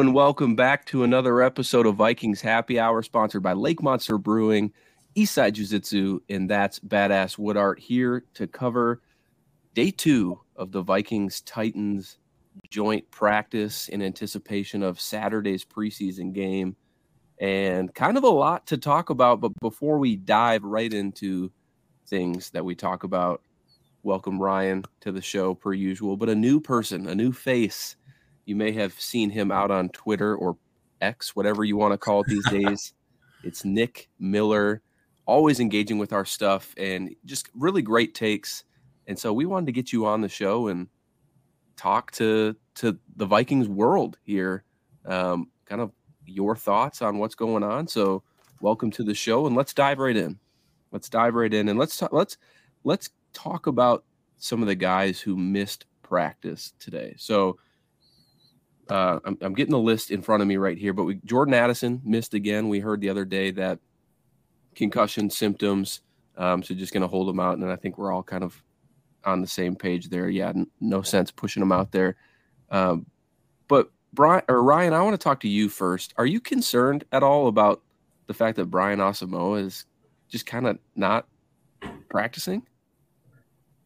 [0.00, 4.72] And welcome back to another episode of Vikings Happy Hour, sponsored by Lake Monster Brewing,
[5.14, 9.02] Eastside Jiu Jitsu, and that's Badass Wood Art here to cover
[9.74, 12.16] day two of the Vikings Titans
[12.70, 16.76] joint practice in anticipation of Saturday's preseason game.
[17.38, 21.52] And kind of a lot to talk about, but before we dive right into
[22.06, 23.42] things that we talk about,
[24.02, 27.96] welcome Ryan to the show per usual, but a new person, a new face
[28.50, 30.56] you may have seen him out on Twitter or
[31.00, 32.94] X, whatever you want to call it these days.
[33.44, 34.82] It's Nick Miller,
[35.24, 38.64] always engaging with our stuff and just really great takes.
[39.06, 40.88] And so we wanted to get you on the show and
[41.76, 44.64] talk to to the Vikings world here.
[45.06, 45.92] Um, kind of
[46.26, 47.86] your thoughts on what's going on.
[47.86, 48.24] So
[48.60, 50.40] welcome to the show and let's dive right in.
[50.90, 52.36] Let's dive right in and let's talk, let's
[52.82, 54.04] let's talk about
[54.38, 57.14] some of the guys who missed practice today.
[57.16, 57.56] So
[58.90, 61.54] uh, I'm, I'm, getting the list in front of me right here, but we, Jordan
[61.54, 62.68] Addison missed again.
[62.68, 63.78] We heard the other day that
[64.74, 66.00] concussion symptoms.
[66.36, 67.58] Um, so just going to hold him out.
[67.58, 68.60] And I think we're all kind of
[69.24, 70.28] on the same page there.
[70.28, 72.16] Yeah, n- no sense pushing him out there.
[72.70, 73.06] Um,
[73.68, 76.12] but Brian or Ryan, I want to talk to you first.
[76.16, 77.82] Are you concerned at all about
[78.26, 79.86] the fact that Brian Asamoah is
[80.28, 81.26] just kind of not
[82.08, 82.66] practicing?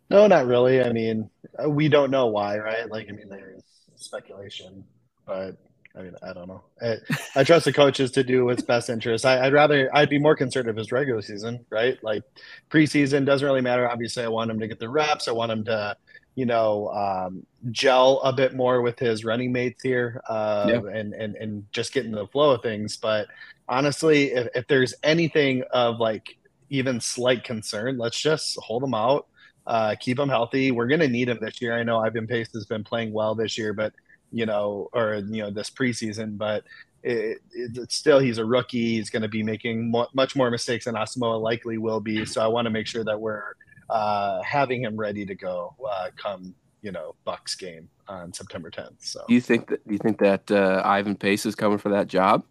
[0.08, 0.82] No, not really.
[0.82, 1.28] I mean,
[1.66, 2.88] we don't know why, right?
[2.88, 3.62] Like, I mean, there's
[3.96, 4.84] speculation
[5.26, 5.56] but
[5.96, 6.62] I mean, I don't know.
[6.82, 6.96] I,
[7.36, 9.24] I trust the coaches to do what's best interest.
[9.24, 12.02] I, would rather, I'd be more concerned if it's regular season, right?
[12.02, 12.24] Like
[12.70, 13.88] preseason doesn't really matter.
[13.88, 15.28] Obviously, I want him to get the reps.
[15.28, 15.96] I want him to,
[16.34, 20.90] you know, um, gel a bit more with his running mates here, uh, yeah.
[20.92, 22.96] and and and just get into the flow of things.
[22.96, 23.28] But
[23.68, 26.36] honestly, if, if there's anything of like
[26.70, 29.28] even slight concern, let's just hold him out.
[29.64, 30.72] Uh, keep him healthy.
[30.72, 31.72] We're going to need him this year.
[31.72, 33.94] I know Ivan Pace has been playing well this year, but
[34.34, 36.64] you know, or you know, this preseason, but
[37.04, 38.96] it, it, still he's a rookie.
[38.96, 42.26] He's going to be making mo- much more mistakes than Asamoah likely will be.
[42.26, 43.52] So I want to make sure that we're
[43.88, 48.96] uh, having him ready to go uh, come you know Bucs game on September 10th.
[48.98, 51.90] So do you think that do you think that uh, Ivan Pace is coming for
[51.90, 52.44] that job?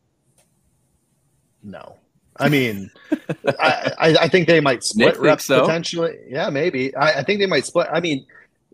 [1.61, 1.97] No.
[2.38, 2.89] I mean,
[3.59, 5.61] I, I, I, think they might split reps so?
[5.61, 6.17] potentially.
[6.27, 6.95] Yeah, maybe.
[6.95, 7.88] I, I think they might split.
[7.94, 8.25] I mean,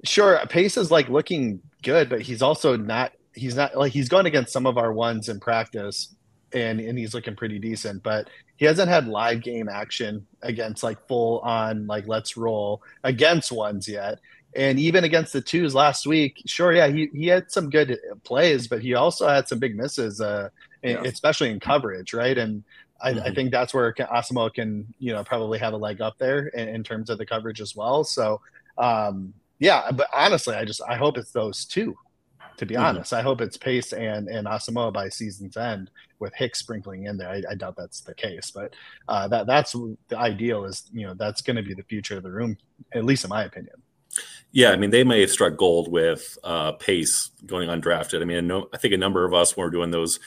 [0.06, 3.14] sure, Pace is like looking good, but he's also not.
[3.34, 6.16] He's not like he's gone against some of our ones in practice,
[6.54, 8.04] and and he's looking pretty decent.
[8.04, 13.52] But he hasn't had live game action against like full on like let's roll against
[13.52, 14.20] ones yet.
[14.56, 18.68] And even against the twos last week, sure, yeah, he, he had some good plays,
[18.68, 20.50] but he also had some big misses, uh,
[20.84, 21.02] yeah.
[21.06, 22.38] especially in coverage, right?
[22.38, 22.64] And
[23.02, 23.28] I, mm-hmm.
[23.28, 26.68] I, think that's where Asamoah can, you know, probably have a leg up there in,
[26.68, 28.04] in terms of the coverage as well.
[28.04, 28.42] So,
[28.78, 31.96] um, yeah, but honestly, I just I hope it's those two.
[32.58, 32.84] To be mm-hmm.
[32.84, 37.18] honest, I hope it's Pace and and Asamoah by season's end with Hicks sprinkling in
[37.18, 37.30] there.
[37.30, 38.74] I, I doubt that's the case, but
[39.08, 40.66] uh, that that's the ideal.
[40.66, 42.58] Is you know that's going to be the future of the room,
[42.94, 43.76] at least in my opinion.
[44.52, 48.22] Yeah, I mean they may have struck gold with uh, Pace going undrafted.
[48.22, 50.20] I mean, no, I think a number of us were doing those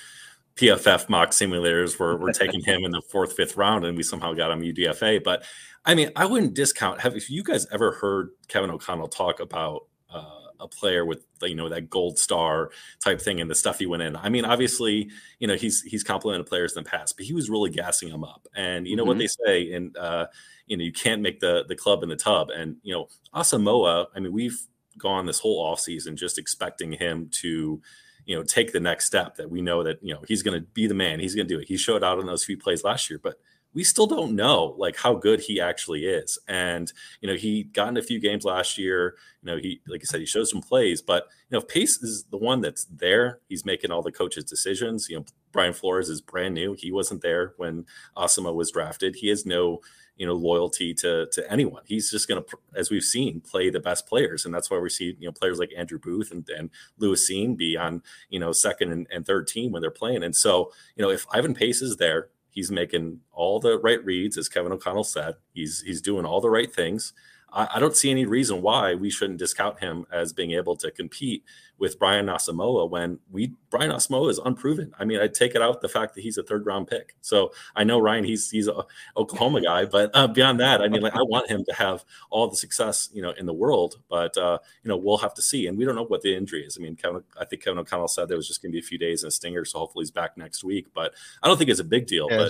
[0.56, 4.34] PFF mock simulators were, were taking him in the fourth, fifth round, and we somehow
[4.34, 5.22] got him UDFA.
[5.24, 5.44] But
[5.84, 7.00] I mean, I wouldn't discount.
[7.00, 11.56] Have if you guys ever heard Kevin O'Connell talk about uh, a player with you
[11.56, 12.70] know that gold star
[13.02, 14.16] type thing and the stuff he went in?
[14.16, 15.10] I mean, obviously,
[15.40, 18.22] you know he's he's complimented players in the past, but he was really gassing them
[18.22, 18.46] up.
[18.54, 19.08] And you know mm-hmm.
[19.08, 20.26] what they say, and uh,
[20.66, 22.50] you know you can't make the the club in the tub.
[22.50, 24.60] And you know Asamoah, I mean, we've
[24.98, 27.80] gone this whole off season just expecting him to
[28.24, 30.64] you know, take the next step that we know that, you know, he's going to
[30.68, 31.18] be the man.
[31.18, 31.66] He's going to do it.
[31.66, 33.36] He showed out in those few plays last year, but
[33.74, 36.38] we still don't know like how good he actually is.
[36.48, 39.16] And, you know, he got in a few games last year.
[39.42, 42.02] You know, he, like I said, he shows some plays, but, you know, if Pace
[42.02, 45.08] is the one that's there, he's making all the coaches' decisions.
[45.08, 46.74] You know, Brian Flores is brand new.
[46.74, 47.86] He wasn't there when
[48.16, 49.16] Asamoah was drafted.
[49.16, 49.80] He has no,
[50.16, 51.82] you know loyalty to to anyone.
[51.84, 54.88] He's just going to, as we've seen, play the best players, and that's why we
[54.88, 58.52] see you know players like Andrew Booth and, and Lewis Cine be on you know
[58.52, 60.22] second and, and third team when they're playing.
[60.22, 64.38] And so you know if Ivan Pace is there, he's making all the right reads,
[64.38, 65.34] as Kevin O'Connell said.
[65.52, 67.12] He's he's doing all the right things.
[67.52, 70.90] I, I don't see any reason why we shouldn't discount him as being able to
[70.90, 71.44] compete
[71.78, 74.92] with Brian Asamoah when we Brian Asamoah is unproven.
[74.98, 77.16] I mean, I take it out the fact that he's a third round pick.
[77.22, 78.84] So I know Ryan, he's he's a
[79.16, 82.48] Oklahoma guy, but uh, beyond that, I mean, like I want him to have all
[82.48, 85.66] the success you know in the world, but uh, you know we'll have to see,
[85.66, 86.78] and we don't know what the injury is.
[86.78, 88.86] I mean, Kevin, I think Kevin O'Connell said there was just going to be a
[88.86, 90.86] few days in a stinger, so hopefully he's back next week.
[90.94, 92.28] But I don't think it's a big deal.
[92.30, 92.48] Yeah,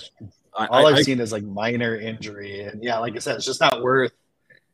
[0.55, 3.46] but all I, have seen is like minor injury, and yeah, like I said, it's
[3.46, 4.12] just not worth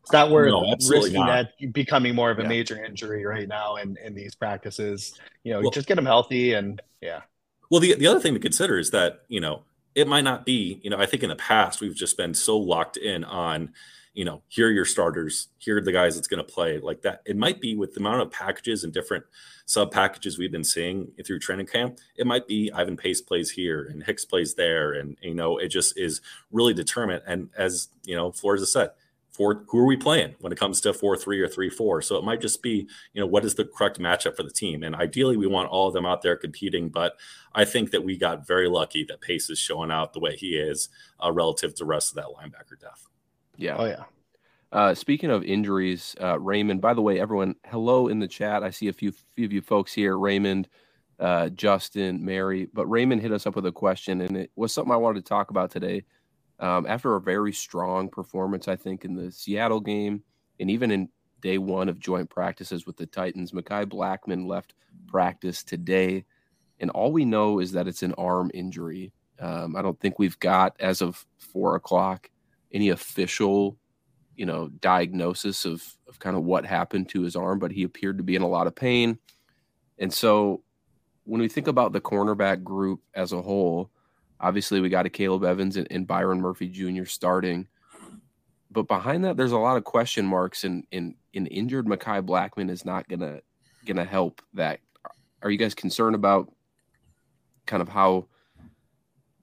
[0.08, 1.50] It's not worth no, risking not.
[1.58, 2.49] that becoming more of a yeah.
[2.49, 5.20] major injury right now in, in these practices.
[5.44, 7.20] You know, well, just get them healthy and yeah.
[7.69, 9.64] Well, the, the other thing to consider is that, you know,
[9.94, 12.56] it might not be, you know, I think in the past we've just been so
[12.56, 13.75] locked in on,
[14.14, 17.02] you know, here are your starters, here are the guys that's going to play like
[17.02, 17.20] that.
[17.26, 19.26] It might be with the amount of packages and different
[19.66, 21.99] sub packages we've been seeing through training camp.
[22.16, 24.94] It might be Ivan Pace plays here and Hicks plays there.
[24.94, 27.22] And, you know, it just is really determined.
[27.26, 28.93] And as, you know, Flores has said,
[29.38, 32.02] four, who are we playing when it comes to four three or three four?
[32.02, 34.82] So it might just be, you know, what is the correct matchup for the team?
[34.82, 36.88] And ideally, we want all of them out there competing.
[36.88, 37.14] But
[37.55, 40.56] I think that we got very lucky that Pace is showing out the way he
[40.56, 40.88] is
[41.25, 43.08] uh, relative to the rest of that linebacker depth.
[43.56, 43.76] Yeah.
[43.79, 44.05] Oh yeah.
[44.70, 46.81] Uh, speaking of injuries, uh, Raymond.
[46.81, 48.62] By the way, everyone, hello in the chat.
[48.62, 50.19] I see a few few of you folks here.
[50.19, 50.69] Raymond,
[51.19, 52.69] uh, Justin, Mary.
[52.75, 55.29] But Raymond hit us up with a question, and it was something I wanted to
[55.29, 56.05] talk about today.
[56.60, 60.22] Um, after a very strong performance, I think, in the Seattle game
[60.58, 61.08] and even in
[61.40, 64.75] day one of joint practices with the Titans, Mekhi Blackmon left
[65.06, 66.25] practice today.
[66.81, 69.12] And all we know is that it's an arm injury.
[69.40, 72.31] Um, I don't think we've got, as of four o'clock,
[72.72, 73.78] any official,
[74.37, 78.19] you know, diagnosis of, of kind of what happened to his arm, but he appeared
[78.19, 79.19] to be in a lot of pain.
[79.99, 80.62] And so
[81.25, 83.90] when we think about the cornerback group as a whole,
[84.40, 87.05] Obviously, we got Akayleb Evans and, and Byron Murphy Jr.
[87.05, 87.67] starting.
[88.70, 92.85] But behind that, there's a lot of question marks, and in injured Mekhi Blackmon is
[92.85, 93.40] not gonna
[93.87, 94.43] gonna help.
[94.55, 94.81] That
[95.43, 96.52] are you guys concerned about?
[97.67, 98.26] Kind of how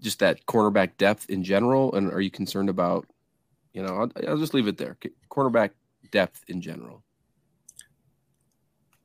[0.01, 3.07] just that cornerback depth in general, and are you concerned about?
[3.73, 4.97] You know, I'll, I'll just leave it there.
[5.29, 5.71] Cornerback
[6.11, 7.03] depth in general.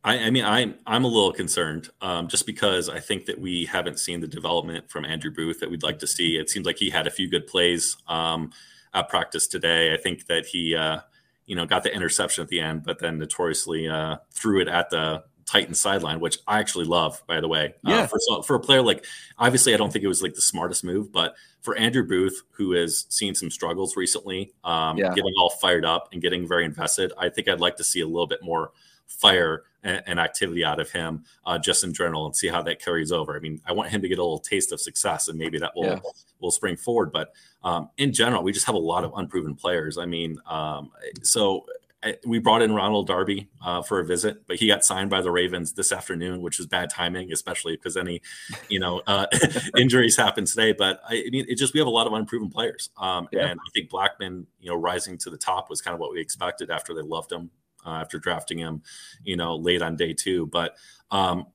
[0.02, 3.66] I, I, mean, I'm I'm a little concerned, um, just because I think that we
[3.66, 6.36] haven't seen the development from Andrew Booth that we'd like to see.
[6.36, 8.52] It seems like he had a few good plays um,
[8.94, 9.92] at practice today.
[9.92, 11.00] I think that he, uh,
[11.44, 14.88] you know, got the interception at the end, but then notoriously uh, threw it at
[14.88, 17.74] the Titan sideline, which I actually love, by the way.
[17.86, 17.96] Uh, yeah.
[17.98, 19.04] Uh, for for a player like,
[19.36, 22.72] obviously, I don't think it was like the smartest move, but for Andrew Booth, who
[22.72, 25.08] has seen some struggles recently, um, yeah.
[25.10, 28.06] getting all fired up and getting very invested, I think I'd like to see a
[28.06, 28.72] little bit more
[29.06, 32.82] fire and, and activity out of him uh, just in general and see how that
[32.82, 33.36] carries over.
[33.36, 35.72] I mean, I want him to get a little taste of success and maybe that
[35.74, 35.98] will yeah.
[36.40, 37.12] will spring forward.
[37.12, 37.32] But
[37.62, 39.98] um, in general, we just have a lot of unproven players.
[39.98, 40.90] I mean, um,
[41.22, 41.64] so
[42.02, 45.20] I, we brought in Ronald Darby uh, for a visit, but he got signed by
[45.20, 48.22] the Ravens this afternoon, which is bad timing, especially because any,
[48.68, 49.26] you know, uh,
[49.76, 50.72] injuries happen today.
[50.72, 53.48] But I, I, mean, it just we have a lot of unproven players, um, yeah.
[53.48, 56.20] and I think Blackmon, you know, rising to the top was kind of what we
[56.20, 57.50] expected after they loved him
[57.86, 58.82] uh, after drafting him,
[59.22, 60.46] you know, late on day two.
[60.46, 60.76] But
[61.10, 61.46] um,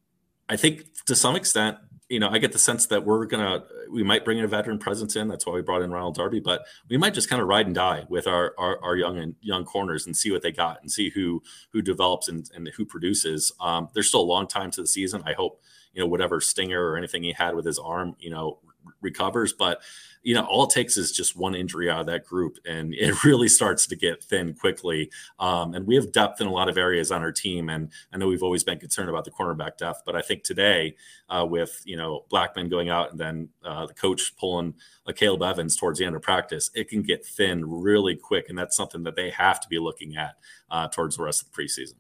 [0.50, 1.78] I think to some extent,
[2.10, 4.78] you know, I get the sense that we're gonna we might bring in a veteran
[4.78, 5.28] presence in.
[5.28, 7.74] That's why we brought in Ronald Darby, but we might just kind of ride and
[7.74, 10.92] die with our our, our young and young corners and see what they got and
[10.92, 11.42] see who
[11.72, 13.52] who develops and, and who produces.
[13.60, 15.24] Um, there's still a long time to the season.
[15.26, 15.62] I hope
[15.94, 18.60] you know whatever stinger or anything he had with his arm, you know,
[19.02, 19.54] recovers.
[19.54, 19.82] But
[20.26, 23.24] you know, all it takes is just one injury out of that group, and it
[23.24, 25.12] really starts to get thin quickly.
[25.40, 28.18] Um, and we have depth in a lot of areas on our team, and I
[28.18, 30.96] know we've always been concerned about the cornerback depth, but I think today,
[31.30, 34.74] uh, with you know Blackmon going out and then uh, the coach pulling
[35.08, 38.76] Akayleb Evans towards the end of practice, it can get thin really quick, and that's
[38.76, 40.38] something that they have to be looking at
[40.72, 41.94] uh, towards the rest of the preseason.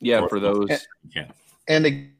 [0.00, 0.86] Yeah, for those.
[1.14, 1.28] Yeah.
[1.68, 2.10] And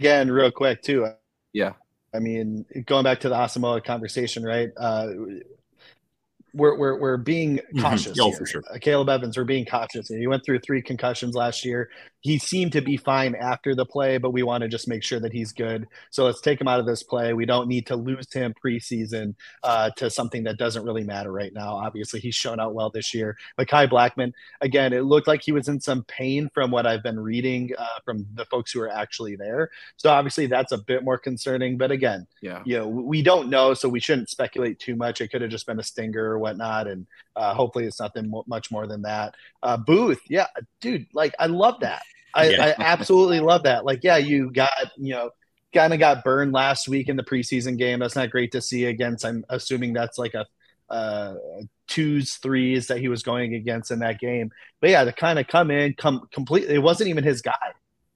[0.00, 1.10] again, real quick too.
[1.52, 1.74] Yeah.
[2.14, 4.70] I mean, going back to the Asamoah conversation, right?
[4.76, 5.08] Uh,
[6.54, 7.80] we're we're, we're being mm-hmm.
[7.80, 8.18] cautious.
[8.18, 8.22] Mm-hmm.
[8.22, 8.62] Oh, for sure.
[8.72, 10.08] Uh, Caleb Evans, we're being cautious.
[10.08, 11.90] He went through three concussions last year.
[12.24, 15.20] He seemed to be fine after the play, but we want to just make sure
[15.20, 15.86] that he's good.
[16.08, 17.34] So let's take him out of this play.
[17.34, 21.52] We don't need to lose him preseason uh, to something that doesn't really matter right
[21.52, 21.74] now.
[21.74, 23.36] Obviously, he's shown out well this year.
[23.60, 27.20] Mekhi Blackmon, again, it looked like he was in some pain from what I've been
[27.20, 29.68] reading uh, from the folks who are actually there.
[29.98, 31.76] So obviously, that's a bit more concerning.
[31.76, 35.20] But again, yeah, you know, we don't know, so we shouldn't speculate too much.
[35.20, 36.88] It could have just been a stinger or whatnot.
[36.88, 39.34] And uh, hopefully it's nothing much more than that.
[39.62, 40.46] Uh, Booth, yeah,
[40.80, 42.00] dude, like I love that.
[42.34, 42.74] I, yeah.
[42.78, 43.84] I absolutely love that.
[43.84, 45.30] Like, yeah, you got, you know,
[45.72, 48.00] kind of got burned last week in the preseason game.
[48.00, 49.24] That's not great to see against.
[49.24, 50.46] I'm assuming that's like a
[50.90, 51.34] uh,
[51.88, 54.50] twos, threes that he was going against in that game.
[54.80, 57.52] But yeah, to kind of come in, come completely, it wasn't even his guy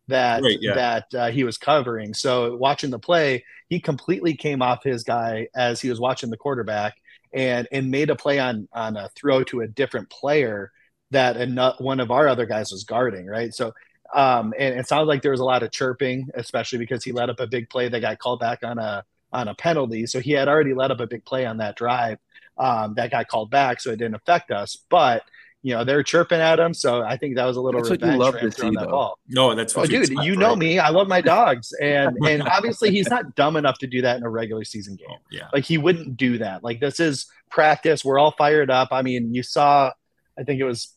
[0.08, 0.74] that right, yeah.
[0.74, 2.14] that uh, he was covering.
[2.14, 6.36] So watching the play, he completely came off his guy as he was watching the
[6.36, 6.96] quarterback
[7.32, 10.72] and and made a play on on a throw to a different player
[11.10, 13.54] that another, one of our other guys was guarding, right?
[13.54, 13.72] So
[14.14, 17.30] um, and it sounded like there was a lot of chirping, especially because he let
[17.30, 20.06] up a big play that got called back on a on a penalty.
[20.06, 22.18] So he had already let up a big play on that drive
[22.56, 24.76] um, that got called back, so it didn't affect us.
[24.88, 25.22] But
[25.62, 26.72] you know they're chirping at him.
[26.72, 28.88] So I think that was a little that's revenge what you love to see, that
[28.88, 29.18] ball.
[29.28, 30.08] No, that's oh, dude.
[30.08, 30.78] You know me.
[30.78, 34.22] I love my dogs, and and obviously he's not dumb enough to do that in
[34.22, 35.08] a regular season game.
[35.10, 36.62] Oh, yeah, like he wouldn't do that.
[36.62, 38.04] Like this is practice.
[38.04, 38.88] We're all fired up.
[38.92, 39.92] I mean, you saw.
[40.38, 40.94] I think it was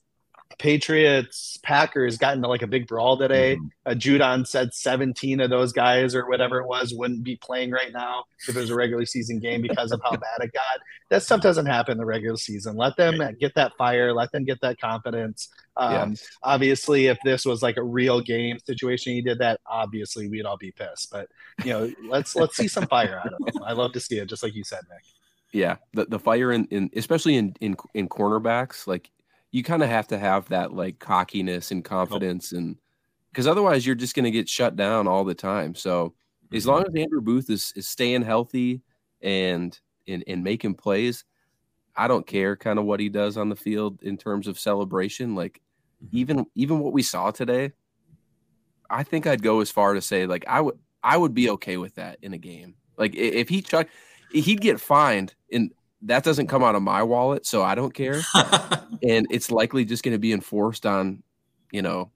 [0.57, 3.55] Patriots Packers got into like a big brawl today.
[3.55, 3.67] Mm-hmm.
[3.85, 7.91] Uh, Judon said 17 of those guys or whatever it was wouldn't be playing right
[7.93, 10.79] now if it was a regular season game because of how bad it got.
[11.09, 12.75] That stuff doesn't happen in the regular season.
[12.75, 14.13] Let them get that fire.
[14.13, 15.49] Let them get that confidence.
[15.77, 16.27] Um, yes.
[16.43, 19.59] Obviously, if this was like a real game situation, he did that.
[19.65, 21.11] Obviously, we'd all be pissed.
[21.11, 21.27] But
[21.63, 23.63] you know, let's let's see some fire out of them.
[23.63, 25.03] I love to see it, just like you said, Nick.
[25.53, 29.11] Yeah, the, the fire in, in especially in, in in cornerbacks, like
[29.51, 32.77] you kind of have to have that like cockiness and confidence and
[33.31, 36.07] because otherwise you're just going to get shut down all the time so
[36.45, 36.55] mm-hmm.
[36.55, 38.81] as long as andrew booth is, is staying healthy
[39.21, 41.25] and and, and making plays
[41.95, 45.35] i don't care kind of what he does on the field in terms of celebration
[45.35, 45.61] like
[46.03, 46.17] mm-hmm.
[46.17, 47.71] even even what we saw today
[48.89, 51.77] i think i'd go as far to say like i would i would be okay
[51.77, 53.87] with that in a game like if he chuck
[54.31, 55.71] he'd get fined in
[56.03, 58.21] that doesn't come out of my wallet, so I don't care.
[59.03, 61.23] and it's likely just going to be enforced on,
[61.71, 62.11] you know,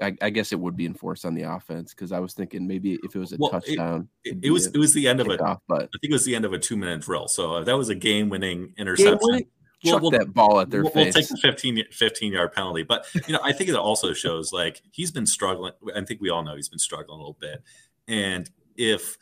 [0.00, 2.98] I, I, guess it would be enforced on the offense because I was thinking maybe
[3.02, 5.40] if it was a well, touchdown, it, it, was it was the end of it.
[5.66, 7.26] But I think it was the end of a two minute drill.
[7.26, 9.18] So uh, that was a game winning interception.
[9.32, 9.46] Game
[9.84, 11.14] Chuck we'll, that ball at their we'll, face.
[11.14, 12.82] We'll take the 15, 15 yard penalty.
[12.82, 15.72] But you know, I think it also shows like he's been struggling.
[15.94, 17.62] I think we all know he's been struggling a little bit.
[18.08, 19.18] And if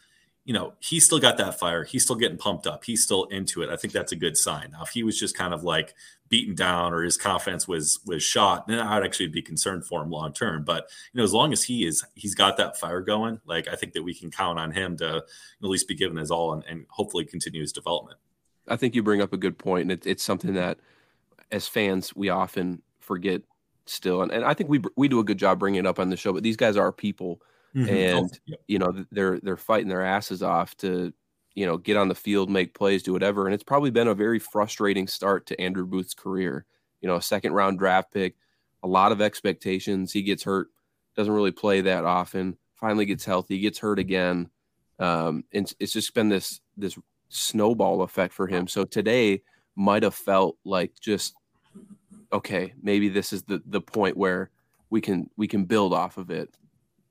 [0.47, 1.83] you know, he's still got that fire.
[1.83, 2.85] He's still getting pumped up.
[2.85, 3.69] He's still into it.
[3.69, 4.71] I think that's a good sign.
[4.71, 5.93] Now, if he was just kind of like
[6.29, 10.11] beaten down or his confidence was was shot, then I'd actually be concerned for him
[10.11, 10.63] long term.
[10.63, 13.41] But you know, as long as he is, he's got that fire going.
[13.45, 15.25] Like I think that we can count on him to at
[15.59, 18.19] least be given his all and, and hopefully continue his development.
[18.69, 20.79] I think you bring up a good point, and it, it's something that
[21.51, 23.43] as fans we often forget
[23.87, 26.11] still, and, and I think we we do a good job bringing it up on
[26.11, 26.33] the show.
[26.33, 27.43] But these guys are people
[27.77, 27.89] mm-hmm.
[27.89, 28.61] and yep.
[28.67, 31.13] you know they're they're fighting their asses off to
[31.55, 33.47] you know get on the field, make plays, do whatever.
[33.47, 36.65] And it's probably been a very frustrating start to Andrew Booth's career.
[37.01, 38.37] You know, a second round draft pick,
[38.83, 40.13] a lot of expectations.
[40.13, 40.69] He gets hurt,
[41.17, 42.57] doesn't really play that often.
[42.75, 44.51] Finally gets healthy, gets hurt again.
[44.99, 48.69] Um, and it's just been this this snowball effect for him.
[48.69, 49.43] So today
[49.75, 51.35] might have felt like just
[52.33, 54.51] okay, maybe this is the the point where
[54.89, 56.55] we can we can build off of it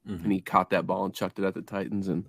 [0.07, 0.23] mm-hmm.
[0.23, 2.25] and he caught that ball and chucked it at the Titans, and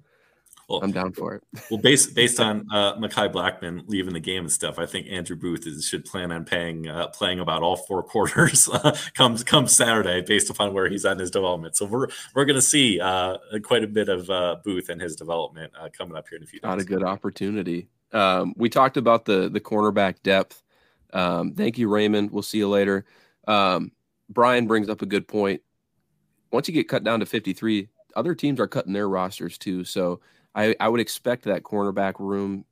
[0.68, 1.44] well, I'm down for it.
[1.70, 5.36] well, based based on uh, Mekhi Blackmon leaving the game and stuff, I think Andrew
[5.36, 9.68] Booth is, should plan on paying uh, playing about all four quarters uh, comes come
[9.68, 11.76] Saturday, based upon where he's at in his development.
[11.76, 15.14] So we're we're going to see uh, quite a bit of uh, Booth and his
[15.14, 16.68] development uh, coming up here in a few days.
[16.68, 17.88] Not a good opportunity.
[18.12, 20.62] Um, we talked about the the cornerback depth.
[21.12, 22.32] Um, thank you, Raymond.
[22.32, 23.04] We'll see you later.
[23.46, 23.92] Um,
[24.28, 25.62] Brian brings up a good point
[26.50, 29.84] once you get cut down to 53, other teams are cutting their rosters too.
[29.84, 30.20] So
[30.54, 32.64] I, I would expect that cornerback room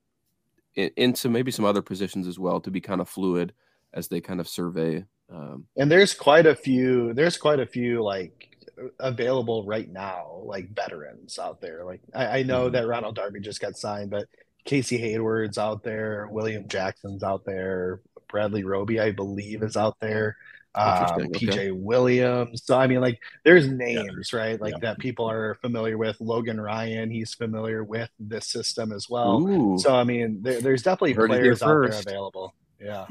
[0.74, 3.52] in, into maybe some other positions as well to be kind of fluid
[3.92, 5.04] as they kind of survey.
[5.32, 8.56] Um, and there's quite a few, there's quite a few like
[8.98, 11.84] available right now, like veterans out there.
[11.84, 12.74] Like I, I know mm-hmm.
[12.74, 14.26] that Ronald Darby just got signed, but
[14.64, 20.36] Casey Hayward's out there, William Jackson's out there, Bradley Roby, I believe, is out there
[20.74, 21.70] um, PJ okay.
[21.70, 22.62] Williams.
[22.64, 24.38] So I mean, like, there's names, yeah.
[24.38, 24.60] right?
[24.60, 24.80] Like yeah.
[24.80, 26.20] that people are familiar with.
[26.20, 29.40] Logan Ryan, he's familiar with this system as well.
[29.42, 29.78] Ooh.
[29.78, 32.54] So I mean, there, there's definitely Heard players out there available.
[32.80, 33.06] Yeah.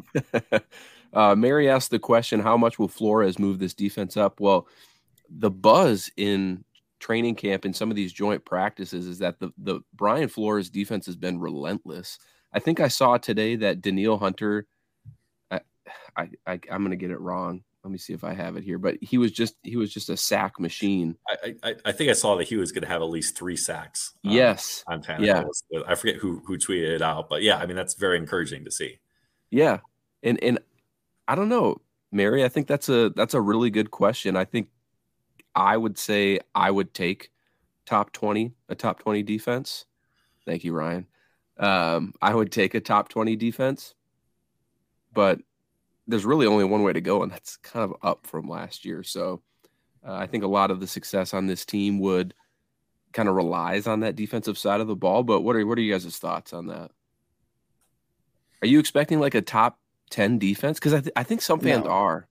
[1.14, 4.40] uh, Mary asked the question: How much will Flores move this defense up?
[4.40, 4.68] Well,
[5.30, 6.64] the buzz in
[7.00, 11.06] training camp and some of these joint practices is that the the Brian Flores defense
[11.06, 12.20] has been relentless.
[12.54, 14.68] I think I saw today that Danielle Hunter
[16.16, 17.64] I, I am gonna get it wrong.
[17.84, 18.78] Let me see if I have it here.
[18.78, 21.18] But he was just he was just a sack machine.
[21.28, 23.58] I I, I think I saw that he was going to have at least three
[23.58, 24.14] sacks.
[24.26, 25.52] Um, yes, on Tannehill.
[25.70, 28.64] Yeah, I forget who who tweeted it out, but yeah, I mean that's very encouraging
[28.66, 29.00] to see.
[29.50, 29.80] Yeah,
[30.24, 30.60] and and
[31.28, 31.82] I don't know,
[32.12, 32.46] Mary.
[32.46, 34.38] I think that's a that's a really good question.
[34.38, 34.70] I think
[35.54, 37.32] I would say I would take
[37.86, 39.86] top twenty a top twenty defense.
[40.46, 41.06] Thank you, Ryan.
[41.58, 43.94] Um, I would take a top twenty defense,
[45.14, 45.42] but
[46.08, 49.04] there's really only one way to go, and that's kind of up from last year.
[49.04, 49.42] So
[50.06, 52.34] uh, I think a lot of the success on this team would
[53.14, 55.24] kind of relies on that defensive side of the ball.
[55.24, 56.92] But what are what are you guys' thoughts on that?
[58.62, 59.80] Are you expecting like a top
[60.10, 60.80] ten defense?
[60.80, 61.92] Because I, th- I think some fans no.
[61.92, 62.28] are.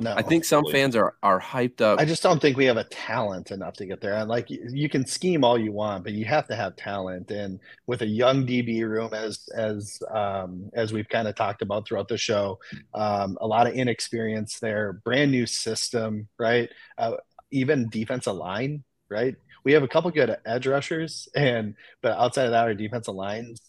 [0.00, 1.98] No, I think some fans are are hyped up.
[1.98, 4.14] I just don't think we have a talent enough to get there.
[4.14, 7.32] And like you can scheme all you want, but you have to have talent.
[7.32, 11.88] And with a young DB room, as as um, as we've kind of talked about
[11.88, 12.60] throughout the show,
[12.94, 14.92] um, a lot of inexperience there.
[15.04, 16.70] Brand new system, right?
[16.96, 17.16] Uh,
[17.50, 19.34] even defensive line, right?
[19.64, 23.60] We have a couple good edge rushers, and but outside of that, our defensive line's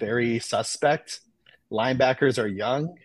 [0.00, 1.20] very suspect.
[1.70, 2.96] Linebackers are young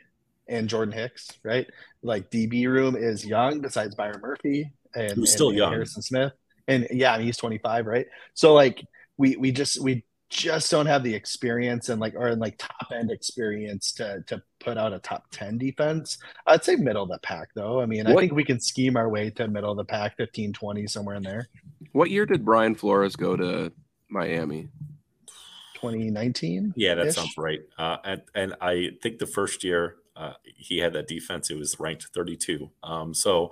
[0.48, 1.67] and Jordan Hicks, right?
[2.05, 5.71] Like DB room is young besides Byron Murphy and, Who's still and young.
[5.71, 6.33] Harrison Smith.
[6.67, 8.05] And yeah, I mean, he's 25, right?
[8.33, 8.85] So like
[9.17, 12.91] we we just we just don't have the experience and like or in like top
[12.93, 16.17] end experience to to put out a top 10 defense.
[16.47, 17.81] I'd say middle of the pack though.
[17.81, 18.17] I mean, what?
[18.17, 21.15] I think we can scheme our way to middle of the pack, 15, 20, somewhere
[21.15, 21.47] in there.
[21.91, 23.71] What year did Brian Flores go to
[24.09, 24.69] Miami?
[25.75, 26.74] 2019.
[26.75, 27.62] Yeah, that sounds right.
[27.77, 31.50] Uh, and, and I think the first year uh, he had that defense.
[31.50, 32.69] It was ranked 32.
[32.84, 33.51] Um, so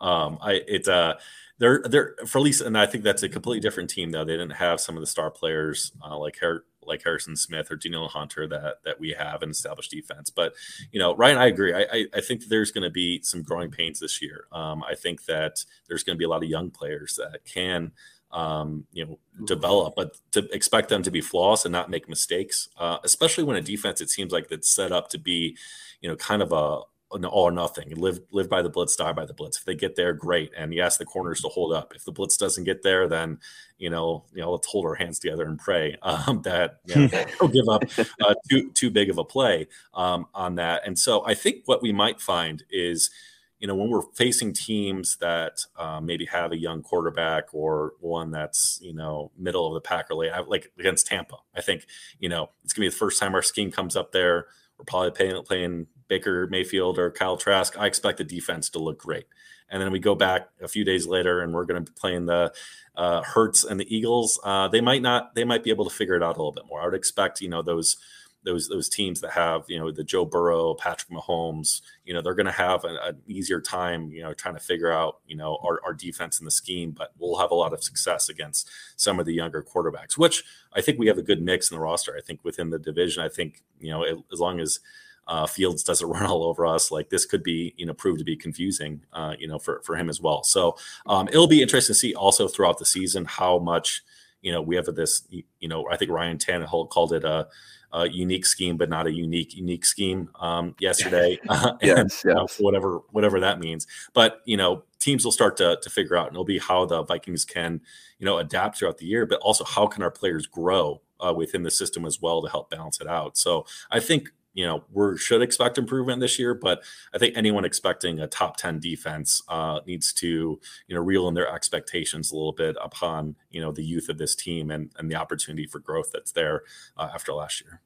[0.00, 1.14] um, I it uh,
[1.58, 4.24] they're they're for least, and I think that's a completely different team though.
[4.24, 7.76] They didn't have some of the star players uh, like Har- like Harrison Smith or
[7.76, 10.30] Danielle Hunter that that we have in established defense.
[10.30, 10.54] But
[10.90, 11.72] you know, Ryan, I agree.
[11.72, 14.46] I I, I think there's going to be some growing pains this year.
[14.52, 17.92] Um, I think that there's going to be a lot of young players that can
[18.34, 22.68] um, you know, develop, but to expect them to be flawless and not make mistakes,
[22.78, 25.56] uh, especially when a defense it seems like that's set up to be,
[26.00, 26.80] you know, kind of a
[27.12, 27.94] an all or nothing.
[27.94, 29.58] Live live by the blitz, die by the blitz.
[29.58, 30.50] If they get there, great.
[30.56, 31.92] And yes, the corners to hold up.
[31.94, 33.38] If the blitz doesn't get there, then
[33.78, 37.06] you know, you know, let's hold our hands together and pray um, that you know,
[37.40, 37.84] they'll give up
[38.20, 40.82] uh, too too big of a play um, on that.
[40.84, 43.10] And so I think what we might find is
[43.58, 48.30] you know, when we're facing teams that um, maybe have a young quarterback or one
[48.30, 51.86] that's, you know, middle of the pack or late, like against Tampa, I think,
[52.18, 54.48] you know, it's going to be the first time our scheme comes up there.
[54.76, 57.78] We're probably playing, playing Baker Mayfield or Kyle Trask.
[57.78, 59.26] I expect the defense to look great.
[59.70, 62.26] And then we go back a few days later and we're going to be playing
[62.26, 62.52] the
[62.96, 64.38] uh, Hurts and the Eagles.
[64.44, 66.66] Uh, they might not, they might be able to figure it out a little bit
[66.68, 66.82] more.
[66.82, 67.96] I would expect, you know, those–
[68.44, 72.34] those those teams that have you know the Joe Burrow, Patrick Mahomes, you know they're
[72.34, 75.80] going to have an, easier time you know trying to figure out you know our,
[75.84, 79.26] our defense and the scheme, but we'll have a lot of success against some of
[79.26, 82.14] the younger quarterbacks, which I think we have a good mix in the roster.
[82.16, 84.80] I think within the division, I think you know it, as long as
[85.26, 86.90] uh, Fields doesn't run all over us.
[86.90, 89.96] Like this could be, you know, prove to be confusing, uh, you know, for, for
[89.96, 90.42] him as well.
[90.42, 90.76] So
[91.06, 94.02] um, it'll be interesting to see also throughout the season how much,
[94.42, 97.48] you know, we have this, you know, I think Ryan Tannehill called it a,
[97.94, 101.38] a unique scheme, but not a unique unique scheme um, yesterday.
[101.48, 102.24] Uh, yes, and, yes.
[102.24, 103.86] You know, whatever whatever that means.
[104.12, 107.02] But you know, teams will start to to figure out, and it'll be how the
[107.04, 107.80] Vikings can
[108.18, 111.62] you know adapt throughout the year, but also how can our players grow uh, within
[111.62, 113.36] the system as well to help balance it out.
[113.38, 117.64] So I think you know we should expect improvement this year but i think anyone
[117.64, 122.34] expecting a top 10 defense uh, needs to you know reel in their expectations a
[122.34, 125.80] little bit upon you know the youth of this team and, and the opportunity for
[125.80, 126.62] growth that's there
[126.96, 127.80] uh, after last year.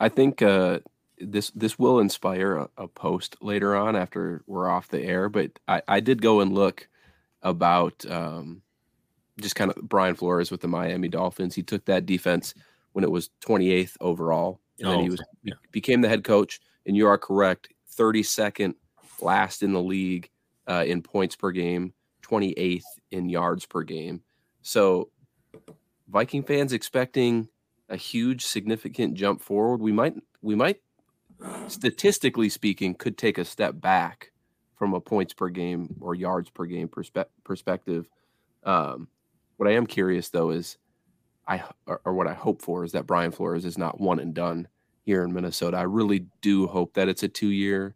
[0.00, 0.78] I think uh,
[1.18, 5.58] this this will inspire a, a, post later on after we're off the air but
[5.66, 6.88] i, I did go and look
[7.42, 8.62] about um,
[9.40, 11.54] just kind of brian flores with the miami dolphins.
[11.54, 12.54] He took that defense
[12.92, 15.54] when it was 28th overall and oh, then he was yeah.
[15.72, 16.60] became the head coach.
[16.86, 18.74] And you are correct, 32nd
[19.20, 20.30] last in the league
[20.66, 24.22] uh, in points per game, 28th in yards per game.
[24.62, 25.10] So,
[26.08, 27.48] Viking fans expecting
[27.88, 29.80] a huge, significant jump forward.
[29.80, 30.80] We might, we might,
[31.66, 34.32] statistically speaking, could take a step back
[34.74, 38.08] from a points per game or yards per game perspe- perspective.
[38.62, 39.08] Um,
[39.56, 40.78] what I am curious though is
[41.48, 44.68] I or, what I hope for is that Brian Flores is not one and done
[45.04, 45.78] here in Minnesota.
[45.78, 47.94] I really do hope that it's a two year.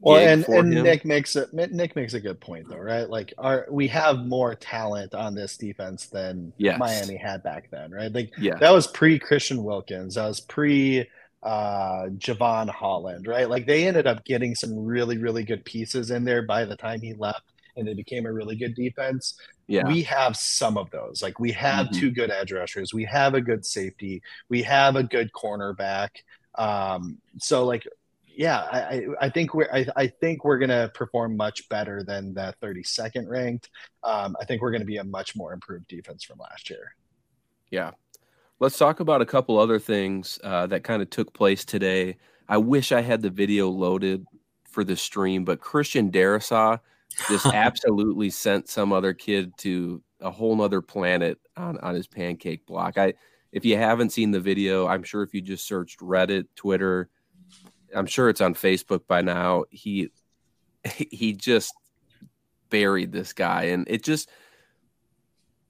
[0.00, 1.54] Well, and, and Nick makes it.
[1.54, 3.08] Nick makes a good point though, right?
[3.08, 6.78] Like, our we have more talent on this defense than yes.
[6.78, 8.12] Miami had back then, right?
[8.12, 10.16] Like, yeah, that was pre Christian Wilkins.
[10.16, 11.08] That was pre
[11.42, 13.48] uh Jevon Holland, right?
[13.48, 17.00] Like they ended up getting some really, really good pieces in there by the time
[17.00, 17.44] he left
[17.76, 19.38] and they became a really good defense.
[19.66, 19.86] Yeah.
[19.86, 21.22] We have some of those.
[21.22, 22.00] Like we have mm-hmm.
[22.00, 22.94] two good edge rushers.
[22.94, 24.22] We have a good safety.
[24.48, 26.10] We have a good cornerback.
[26.54, 27.86] Um, so like,
[28.28, 32.54] yeah, I, I think we're I, I think we're gonna perform much better than the
[32.62, 33.70] 32nd ranked.
[34.04, 36.94] Um, I think we're gonna be a much more improved defense from last year.
[37.70, 37.92] Yeah.
[38.60, 42.16] Let's talk about a couple other things uh, that kind of took place today.
[42.48, 44.24] I wish I had the video loaded
[44.64, 46.78] for the stream, but Christian Darrisaw
[47.28, 52.66] just absolutely sent some other kid to a whole nother planet on, on his pancake
[52.66, 52.98] block.
[52.98, 53.14] I
[53.52, 57.08] if you haven't seen the video, I'm sure if you just searched Reddit, Twitter,
[57.94, 59.64] I'm sure it's on Facebook by now.
[59.70, 60.10] He
[60.94, 61.72] he just
[62.70, 63.64] buried this guy.
[63.64, 64.28] And it just,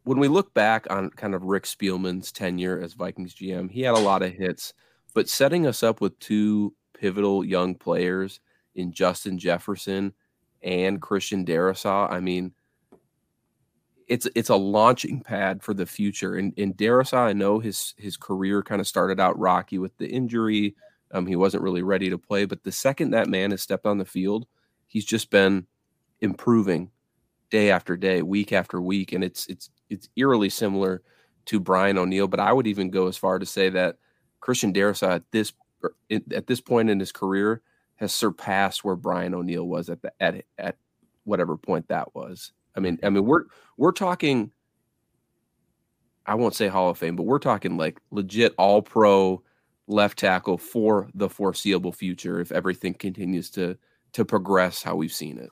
[0.04, 3.94] when we look back on kind of Rick Spielman's tenure as Vikings GM, he had
[3.94, 4.72] a lot of hits,
[5.14, 8.40] but setting us up with two pivotal young players
[8.74, 10.12] in Justin Jefferson
[10.66, 12.52] and Christian Darrisaw, I mean,
[14.08, 16.34] it's it's a launching pad for the future.
[16.34, 20.08] And in Darrisaw, I know his his career kind of started out rocky with the
[20.08, 20.74] injury.
[21.12, 23.98] Um, he wasn't really ready to play, but the second that man has stepped on
[23.98, 24.46] the field,
[24.86, 25.66] he's just been
[26.20, 26.90] improving
[27.48, 31.02] day after day, week after week, and it's it's it's eerily similar
[31.46, 32.26] to Brian O'Neill.
[32.26, 33.98] But I would even go as far to say that
[34.40, 35.52] Christian Darrisaw at this
[35.84, 37.62] er, at this point in his career
[37.96, 40.76] has surpassed where Brian O'Neill was at the at at
[41.24, 42.52] whatever point that was.
[42.76, 43.44] I mean, I mean we're
[43.76, 44.52] we're talking.
[46.24, 49.42] I won't say Hall of Fame, but we're talking like legit All Pro
[49.86, 53.76] left tackle for the foreseeable future if everything continues to
[54.12, 55.50] to progress how we've seen it.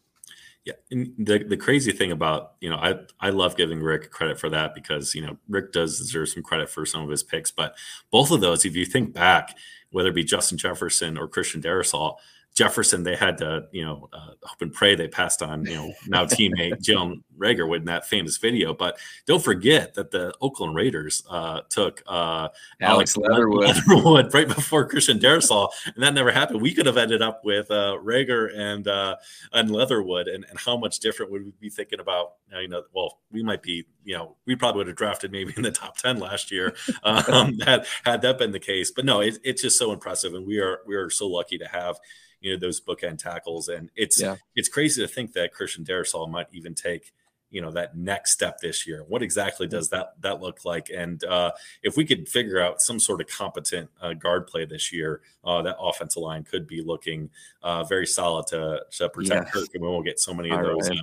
[0.64, 4.40] Yeah, and the the crazy thing about you know I I love giving Rick credit
[4.40, 7.50] for that because you know Rick does deserve some credit for some of his picks,
[7.50, 7.74] but
[8.10, 9.56] both of those, if you think back,
[9.90, 12.16] whether it be Justin Jefferson or Christian Darrisaw,
[12.54, 15.92] Jefferson, they had to, you know, uh, hope and pray they passed on, you know,
[16.06, 18.72] now teammate Jalen Reagor in that famous video.
[18.72, 22.48] But don't forget that the Oakland Raiders uh, took uh,
[22.80, 23.66] Alex, Alex Leatherwood.
[23.66, 24.34] Leatherwood.
[24.34, 26.62] right before Christian Darrisaw, and that never happened.
[26.62, 29.16] We could have ended up with uh, Reagor and uh,
[29.52, 32.34] and Leatherwood, and, and how much different would we be thinking about?
[32.52, 35.64] You know, well, we might be, you know, we probably would have drafted maybe in
[35.64, 38.92] the top ten last year um, had had that been the case.
[38.92, 41.66] But no, it, it's just so impressive, and we are we are so lucky to
[41.66, 41.98] have
[42.44, 44.36] you know those bookend tackles, and it's yeah.
[44.54, 47.12] it's crazy to think that Christian Darrisaw might even take
[47.50, 49.04] you know that next step this year.
[49.06, 50.90] What exactly does that that look like?
[50.94, 51.52] And uh,
[51.82, 55.62] if we could figure out some sort of competent uh, guard play this year, uh,
[55.62, 57.30] that offensive line could be looking
[57.62, 59.54] uh, very solid to, to protect yes.
[59.54, 60.94] Kirk, and we won't get so many of those uh,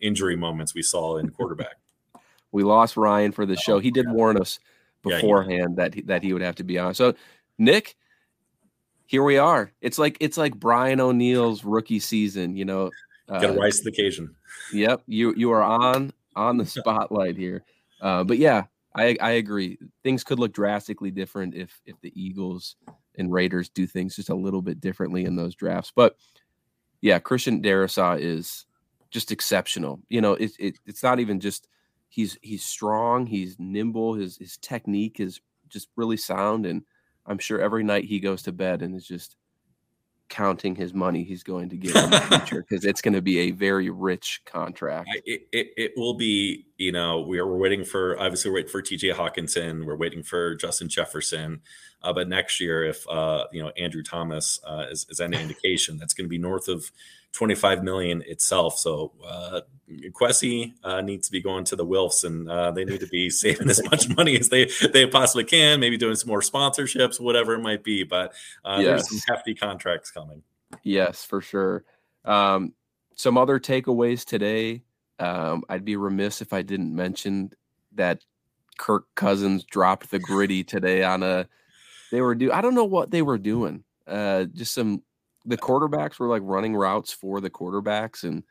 [0.00, 1.76] injury moments we saw in quarterback.
[2.52, 3.78] we lost Ryan for the show.
[3.78, 4.60] He did warn us
[5.02, 6.94] beforehand yeah, that he, that he would have to be on.
[6.94, 7.14] So,
[7.58, 7.96] Nick,
[9.06, 9.72] here we are.
[9.80, 12.56] It's like it's like Brian O'Neill's rookie season.
[12.56, 12.90] You know,
[13.28, 14.34] uh, got to rise to the occasion.
[14.72, 17.64] Yep, you you are on on the spotlight here.
[18.00, 18.64] Uh, but yeah,
[18.94, 19.78] I I agree.
[20.02, 22.76] Things could look drastically different if if the Eagles
[23.16, 25.92] and Raiders do things just a little bit differently in those drafts.
[25.94, 26.16] But
[27.00, 28.66] yeah, Christian Darrisaw is
[29.10, 30.00] just exceptional.
[30.08, 31.68] You know, it, it it's not even just
[32.08, 36.82] he's he's strong, he's nimble, his his technique is just really sound and
[37.26, 39.36] I'm sure every night he goes to bed and is just
[40.28, 43.38] counting his money he's going to get in the future because it's going to be
[43.40, 45.08] a very rich contract.
[45.24, 48.82] It, it, it, will be, you know, we're, we're waiting for, obviously, we're waiting for
[48.82, 51.60] TJ Hockenson, we're waiting for Justin Jefferson.
[52.02, 55.96] Uh, but next year, if, uh, you know, Andrew Thomas uh, is, is any indication,
[55.96, 56.90] that's going to be north of
[57.36, 58.78] 25 million itself.
[58.78, 59.60] So uh,
[60.10, 63.28] Kwesi uh, needs to be going to the Wilfs, and uh, they need to be
[63.30, 65.78] saving as much money as they they possibly can.
[65.78, 68.04] Maybe doing some more sponsorships, whatever it might be.
[68.04, 68.32] But
[68.64, 68.86] uh, yes.
[68.86, 70.42] there's some hefty contracts coming.
[70.82, 71.84] Yes, for sure.
[72.24, 72.72] Um,
[73.14, 74.82] some other takeaways today.
[75.18, 77.50] Um, I'd be remiss if I didn't mention
[77.94, 78.24] that
[78.78, 81.46] Kirk Cousins dropped the griddy today on a.
[82.10, 82.50] They were do.
[82.50, 83.84] I don't know what they were doing.
[84.06, 85.02] Uh, just some
[85.46, 88.42] the quarterbacks were like running routes for the quarterbacks, and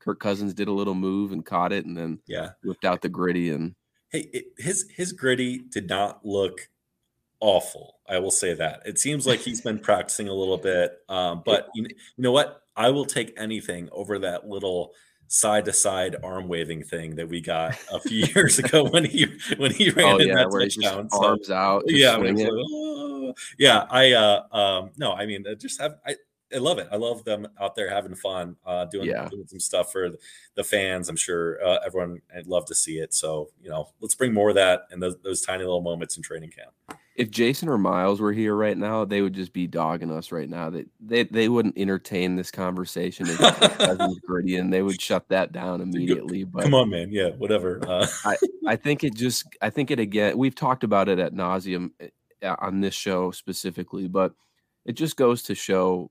[0.00, 3.08] Kirk Cousins did a little move and caught it, and then yeah, whipped out the
[3.08, 3.50] griddy.
[3.50, 3.74] And
[4.10, 6.68] hey, it, his his griddy did not look
[7.40, 7.96] awful.
[8.08, 11.68] I will say that it seems like he's been practicing a little bit, um, but
[11.74, 12.62] you, you know what?
[12.76, 14.92] I will take anything over that little
[15.28, 19.26] side to side arm waving thing that we got a few years ago when he
[19.56, 21.10] when he ran oh, in yeah, that touchdown.
[21.10, 23.34] So, arms out, yeah, like, oh.
[23.58, 23.86] yeah.
[23.90, 26.16] I uh, um, no, I mean, just have I
[26.52, 26.88] I love it.
[26.92, 29.28] I love them out there having fun, uh, doing, yeah.
[29.28, 30.10] doing some stuff for
[30.54, 31.08] the fans.
[31.08, 33.14] I'm sure uh, everyone would love to see it.
[33.14, 36.22] So, you know, let's bring more of that and those, those tiny little moments in
[36.22, 37.00] training camp.
[37.16, 40.48] If Jason or Myles were here right now, they would just be dogging us right
[40.48, 40.68] now.
[40.68, 43.28] They they, they wouldn't entertain this conversation.
[43.78, 46.42] and they would shut that down immediately.
[46.42, 47.78] But come on, man, yeah, whatever.
[47.86, 48.08] Uh.
[48.24, 50.36] I I think it just I think it again.
[50.36, 52.08] We've talked about it at nauseum eh,
[52.58, 54.32] on this show specifically, but
[54.84, 56.10] it just goes to show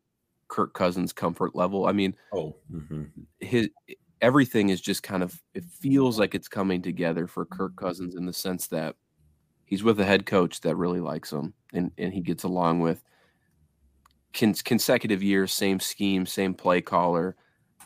[0.54, 1.88] Kirk Cousins' comfort level.
[1.88, 3.06] I mean, oh, mm-hmm.
[3.40, 3.70] his
[4.22, 8.28] everything is just kind of it feels like it's coming together for Kirk Cousins in
[8.28, 8.96] the sense that
[9.66, 13.04] he's with a head coach that really likes him and and he gets along with
[14.32, 17.36] con- consecutive years, same scheme, same play caller.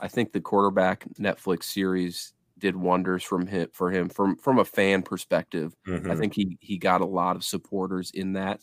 [0.02, 4.66] I think the quarterback Netflix series did wonders from him for him from from a
[4.66, 5.74] fan perspective.
[5.88, 6.12] Mm-hmm.
[6.12, 8.60] I think he he got a lot of supporters in that,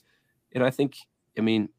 [0.53, 0.95] and I think
[1.39, 1.71] I mean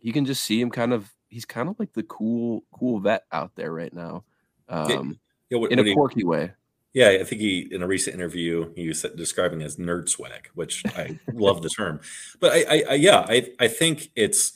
[0.00, 3.24] you can just see him kind of he's kind of like the cool cool vet
[3.32, 4.22] out there right now,
[4.68, 5.18] um,
[5.48, 6.52] yeah, what, in a quirky he, way.
[6.92, 10.84] Yeah, I think he in a recent interview he was describing as nerd swag, which
[10.94, 12.00] I love the term.
[12.38, 14.52] But I, I, I, yeah, I I think it's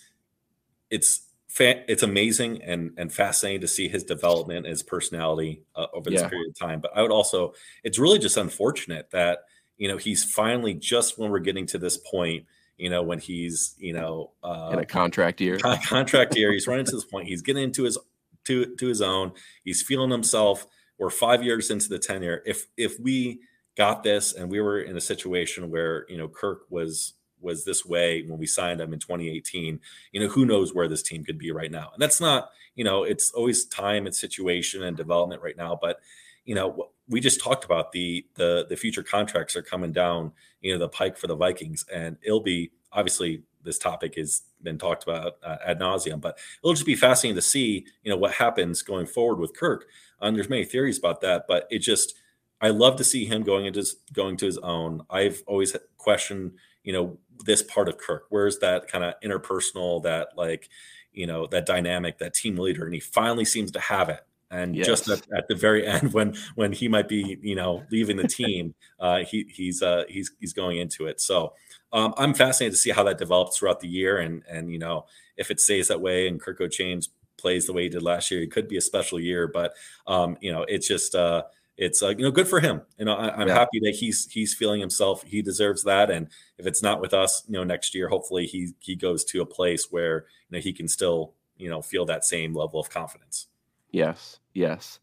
[0.91, 6.11] it's fa- it's amazing and and fascinating to see his development, his personality uh, over
[6.11, 6.29] this yeah.
[6.29, 6.81] period of time.
[6.81, 9.41] But I would also, it's really just unfortunate that
[9.79, 12.45] you know he's finally just when we're getting to this point
[12.77, 16.85] you know, when he's, you know, uh, in a contract year, contract year, he's running
[16.87, 17.27] to this point.
[17.27, 17.99] He's getting into his
[18.45, 19.33] to to his own.
[19.65, 20.67] He's feeling himself.
[20.99, 22.43] We're five years into the tenure.
[22.47, 23.41] If if we
[23.77, 27.85] got this and we were in a situation where you know Kirk was was this
[27.85, 29.81] way when we signed him in 2018,
[30.13, 31.91] you know, who knows where this team could be right now.
[31.93, 35.79] And that's not, you know, it's always time and situation and development right now.
[35.81, 36.01] But,
[36.45, 40.73] you know, we just talked about the the the future contracts are coming down, you
[40.73, 45.03] know, the pike for the Vikings, and it'll be obviously this topic has been talked
[45.03, 48.83] about uh, ad nauseum, but it'll just be fascinating to see, you know, what happens
[48.83, 49.87] going forward with Kirk.
[50.21, 52.15] And there's many theories about that, but it just
[52.61, 55.03] I love to see him going into his, going to his own.
[55.11, 56.53] I've always questioned,
[56.85, 58.27] you know, this part of Kirk.
[58.31, 60.71] Where's that kind of interpersonal, that like,
[61.13, 64.21] you know, that dynamic, that team leader, and he finally seems to have it.
[64.51, 64.87] And yes.
[64.87, 68.29] just at, at, the very end, when when he might be, you know, leaving the
[68.29, 71.21] team, uh, he he's uh, he's he's going into it.
[71.21, 71.55] So
[71.93, 75.07] um, I'm fascinated to see how that develops throughout the year, and and you know
[75.37, 78.43] if it stays that way, and Kirko Chains plays the way he did last year,
[78.43, 79.47] it could be a special year.
[79.49, 79.75] But
[80.07, 81.45] um, you know, it's just uh,
[81.77, 82.83] it's uh, you know good for him.
[82.99, 83.55] You know, I, am yeah.
[83.55, 85.23] happy that he's he's feeling himself.
[85.23, 86.11] He deserves that.
[86.11, 86.29] And
[86.59, 89.47] if it's not with us, you know, next year, hopefully he he goes to a
[89.47, 93.49] place where you know he can still you know feel that same level of confidence.
[93.97, 95.01] Yes, yes.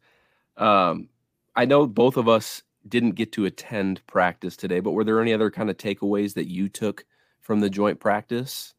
[0.56, 1.10] Um,
[1.56, 5.34] I know both of us didn't get to attend practice today, but were there any
[5.34, 7.03] other kind of takeaways that you took
[7.41, 8.75] from the joint practice?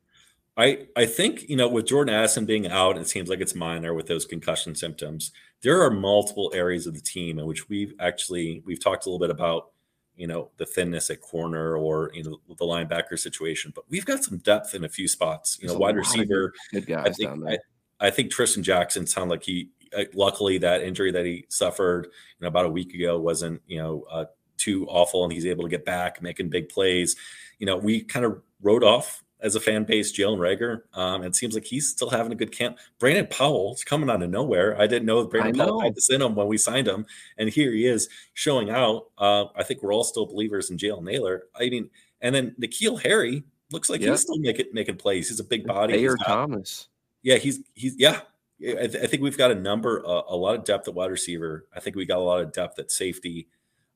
[0.56, 3.92] I I think you know with Jordan Addison being out, it seems like it's minor
[3.92, 5.32] with those concussion symptoms.
[5.62, 9.18] There are multiple areas of the team in which we've actually we've talked a little
[9.18, 9.72] bit about
[10.14, 14.22] you know the thinness at corner or you know the linebacker situation, but we've got
[14.22, 15.58] some depth in a few spots.
[15.60, 16.52] You There's know, wide receiver.
[16.70, 17.58] Good guys I think, down there.
[18.00, 19.70] I, I think Trishton Jackson sounded like he
[20.14, 24.04] luckily that injury that he suffered you know about a week ago wasn't you know
[24.10, 24.24] uh,
[24.56, 27.16] too awful and he's able to get back making big plays.
[27.58, 31.36] You know we kind of wrote off as a fan base Jalen Reagor um, it
[31.36, 32.78] seems like he's still having a good camp.
[32.98, 34.80] Brandon Powell is coming out of nowhere.
[34.80, 35.66] I didn't know Brandon know.
[35.66, 37.06] Powell had this in him when we signed him
[37.38, 39.06] and here he is showing out.
[39.18, 41.44] Uh, I think we're all still believers in Jalen Nailor.
[41.54, 45.28] I mean and then N'Keal Harry looks like he's still making making plays.
[45.28, 45.94] He's a big body.
[46.26, 46.88] Thomas.
[47.22, 48.20] Yeah he's he's yeah
[48.64, 51.10] I, th- I, think we've got a number, uh, a lot of depth at wide
[51.10, 51.66] receiver.
[51.74, 53.48] I think we got a lot of depth at safety.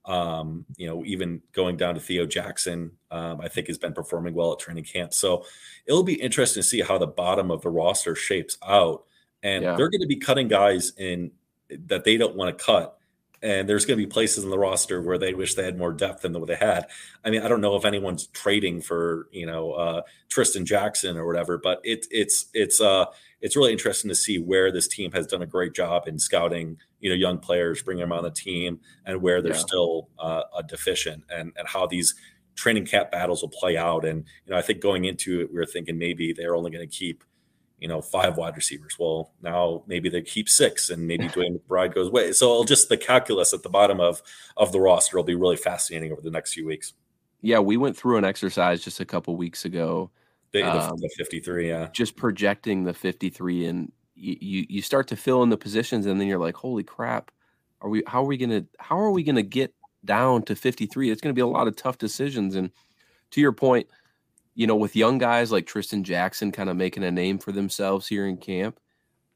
[0.04, 4.35] Um, you know, even going down to Theo Jackson, um, I think has been performing
[4.35, 5.12] well at training camp.
[5.12, 5.44] So
[5.87, 9.04] it'll be interesting to see how the bottom of the roster shapes out.
[9.42, 9.76] And yeah.
[9.76, 11.33] they're going to be cutting guys in
[11.87, 12.98] that they don't want to cut.
[13.40, 15.92] And there's going to be places in the roster where they wish they had more
[15.92, 16.87] depth than what they had.
[17.24, 21.24] I mean, I don't know if anyone's trading for you know uh, Trishton Jackson or
[21.24, 23.04] whatever, but it's it's it's uh
[23.40, 26.77] it's really interesting to see where this team has done a great job in scouting,
[27.01, 29.59] you know, young players, bringing them on the team, and where they're yeah.
[29.59, 32.14] still uh, deficient, and and how these
[32.57, 34.05] training camp battles will play out.
[34.05, 36.88] And you know, I think going into it, we were thinking maybe they're only going
[36.88, 37.22] to keep,
[37.79, 38.96] you know, five wide receivers.
[38.98, 42.33] Well, now maybe they keep six, and maybe DeWayne McBride goes away.
[42.33, 44.20] So just the calculus at the bottom of
[44.57, 46.94] of the roster will be really fascinating over the next few weeks.
[47.40, 50.11] Yeah, we went through an exercise just a couple weeks ago
[50.52, 51.88] the, um, the 53, yeah.
[51.92, 56.28] Just projecting the 53 and you, you start to fill in the positions and then
[56.28, 57.30] you're like, holy crap,
[57.80, 61.11] are we how are we gonna how are we gonna get down to 53?
[61.11, 62.56] It's gonna be a lot of tough decisions.
[62.56, 62.70] And
[63.30, 63.88] to your point,
[64.54, 68.08] you know, with young guys like Trishton Jackson kind of making a name for themselves
[68.08, 68.80] here in camp.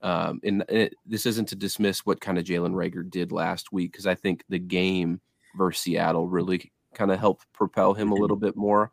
[0.01, 3.92] Um, and it, this isn't to dismiss what kind of Jalen Reagor did last week
[3.92, 5.20] because I think the game
[5.57, 8.90] versus Seattle really kind of helped propel him a little bit more.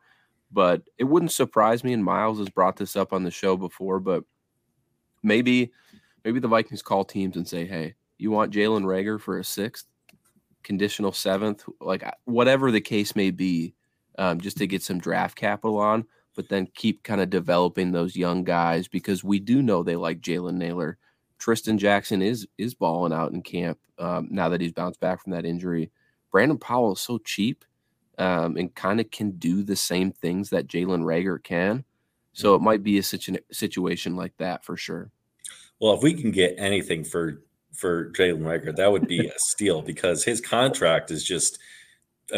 [0.52, 4.00] But it wouldn't surprise me, and Myles has brought this up on the show before,
[4.00, 4.24] but
[5.22, 5.72] maybe
[6.26, 9.86] maybe the Vikings call teams and say, hey, you want Jalen Reagor for a sixth,
[10.64, 13.74] conditional seventh, like whatever the case may be,
[14.18, 18.16] um, just to get some draft capital on, but then keep kind of developing those
[18.16, 20.98] young guys because we do know they like Jalen Nailor.
[21.40, 25.32] Trishton Jackson is is balling out in camp um, now that he's bounced back from
[25.32, 25.90] that injury.
[26.32, 27.64] Brandon Powell is so cheap
[28.20, 31.84] um, and kind of can do the same things that Jalen Reagor can.
[32.34, 35.10] So it might be a situ- situation like that for sure.
[35.80, 37.42] Well, if we can get anything for
[37.74, 41.60] for Jalen Reagor, that would be a steal because his contract is just.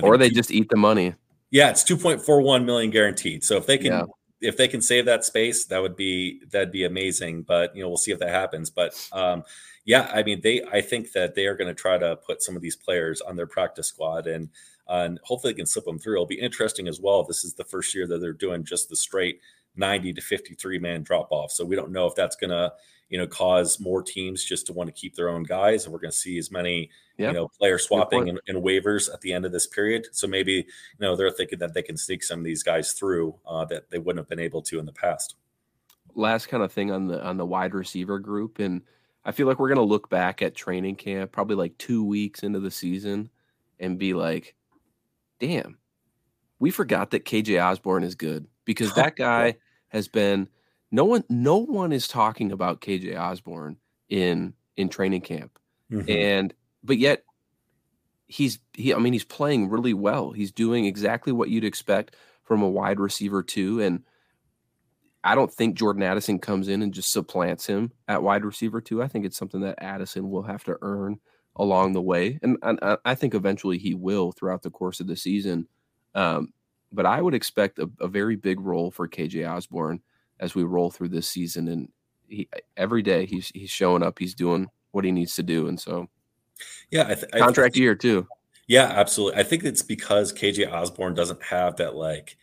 [0.02, 1.16] Or they two, just eat the money.
[1.50, 3.44] Yeah, it's two point four one million guaranteed.
[3.44, 4.04] So if they can, yeah.
[4.40, 7.42] if they can save that space, that would be that'd be amazing.
[7.42, 8.70] But you know, we'll see if that happens.
[8.70, 9.44] But um,
[9.84, 12.56] yeah, I mean, they I think that they are going to try to put some
[12.56, 14.48] of these players on their practice squad and
[14.92, 16.16] and hopefully they can slip them through.
[16.16, 17.24] It'll be interesting as well.
[17.24, 19.40] This is the first year that they're doing just the straight
[19.76, 21.52] 90 to 53 man drop off.
[21.52, 22.74] So we don't know if that's going to
[23.12, 26.00] you know cause more teams just to want to keep their own guys and we're
[26.00, 27.34] going to see as many yep.
[27.34, 30.54] you know player swapping and, and, waivers at the end of this period so maybe
[30.54, 30.66] you
[31.00, 34.00] know they're thinking that they can sneak some of these guys through uh, that they
[34.00, 35.36] wouldn't have been able to in the past
[36.16, 38.82] last kind of thing on the on the wide receiver group and
[39.26, 42.44] i feel like we're going to look back at training camp probably like two weeks
[42.44, 43.30] into the season
[43.80, 44.56] and be like
[45.42, 45.78] damn
[46.60, 49.58] we forgot that kj Osborn is good because that guy
[49.90, 50.48] has been–
[50.92, 53.78] no one no one is talking about KJ Osborn
[54.10, 55.58] in in training camp.
[55.92, 56.10] Mm-hmm.
[56.10, 57.24] And but yet
[58.28, 60.32] he's he I mean he's playing really well.
[60.32, 64.04] He's doing exactly what you'd expect from a wide receiver too and
[65.24, 69.04] I don't think Jordan Addison comes in and just supplants him at wide receiver too.
[69.04, 71.20] I think it's something that Addison will have to earn
[71.62, 75.16] along the way, and, and I think eventually he will throughout the course of the
[75.16, 75.68] season.
[76.16, 76.54] Um,
[76.92, 80.02] but I would expect a, a, very big role for KJ Osborn
[80.40, 81.68] as we roll through this season.
[81.68, 81.90] And
[82.28, 85.80] he, every day he's he's showing up, he's doing what he needs to do, and
[85.80, 86.10] so
[86.90, 88.28] yeah, I th- contract I th- year too.
[88.68, 89.40] Yeah, absolutely.
[89.40, 92.38] I think it's because KJ Osborne doesn't have that like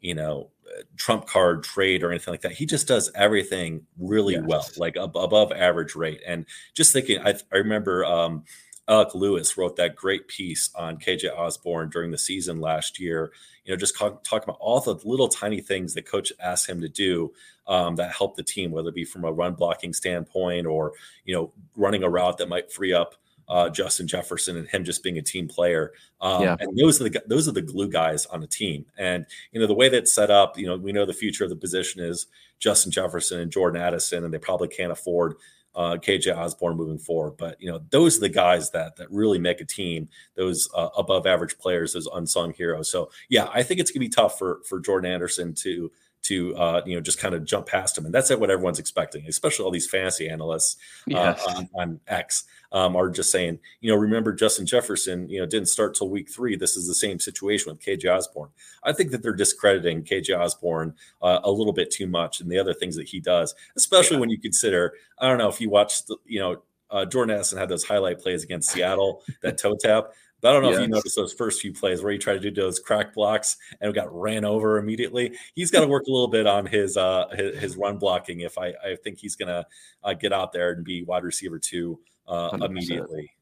[0.00, 0.50] you know
[0.96, 2.52] trump card trade or anything like that.
[2.52, 4.44] He just does everything really yes.
[4.46, 6.20] well, like ab- above average rate.
[6.26, 8.44] And just thinking, I, I remember um,
[8.88, 13.32] Alec Lewis wrote that great piece on KJ Osborn during the season last year.
[13.64, 16.88] You know, just talking about all the little tiny things that coach asked him to
[16.88, 17.32] do
[17.66, 20.92] um, that help the team, whether it be from a run blocking standpoint or
[21.24, 23.14] you know running a route that might free up
[23.48, 25.92] uh, Justin Jefferson and him just being a team player.
[26.20, 26.56] Um, yeah.
[26.58, 28.86] And those are the those are the glue guys on the team.
[28.98, 31.50] And you know the way that's set up, you know, we know the future of
[31.50, 32.26] the position is
[32.58, 35.36] Justin Jefferson and Jordan Addison, and they probably can't afford
[35.74, 37.36] uh, KJ Osborn moving forward.
[37.36, 40.08] But you know, those are the guys that that really make a team.
[40.36, 42.90] Those uh, above average players, those unsung heroes.
[42.90, 45.90] So yeah, I think it's gonna be tough for for Jordan Anderson to
[46.24, 49.26] to uh, you know just kind of jump past him, and that's what everyone's expecting,
[49.26, 50.76] especially all these fantasy analysts
[51.12, 51.44] uh, yes.
[51.46, 55.68] on, on, X um, are just saying, you know, remember Justin Jefferson, you know, didn't
[55.68, 56.56] start till week three.
[56.56, 58.50] This is the same situation with KJ Osborn.
[58.82, 62.58] I think that they're discrediting KJ Osborn uh, a little bit too much, and the
[62.58, 64.20] other things that he does, especially yeah.
[64.20, 66.62] when you consider, I don't know if you watched, you know.
[66.90, 70.12] Uh, Jordan Addison had those highlight plays against Seattle, that toe tap.
[70.44, 70.78] But I don't know yes.
[70.80, 73.56] if you noticed those first few plays where he tried to do those crack blocks
[73.80, 75.38] and got ran over immediately.
[75.54, 78.40] He's got to work a little bit on his uh, his, his, run blocking.
[78.40, 79.66] If I, I think he's going to
[80.02, 83.32] uh, get out there and be wide receiver two uh, immediately.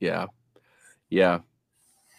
[0.00, 0.28] Yeah,
[1.10, 1.40] yeah.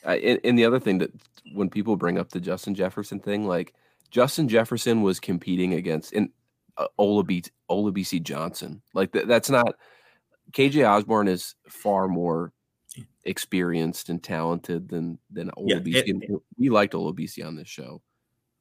[0.03, 1.09] and, and the other thing that
[1.55, 3.73] when people bring up the Justin Jefferson thing, like
[4.11, 6.29] Justin Jefferson was competing against and
[6.77, 8.83] uh, Olabisi Johnson.
[8.93, 9.73] Like th- that's not
[10.51, 12.53] KJ Osborn is far more
[13.23, 16.03] experienced and talented than than Olabisi.
[16.07, 18.01] Yeah, we liked Olabisi on this show,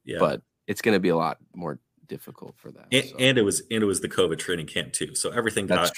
[0.03, 0.17] yeah.
[0.19, 2.87] but it's going to be a lot more difficult for that.
[2.91, 3.15] And, so.
[3.17, 5.91] and, it was and it was the COVID training camp too, so everything got,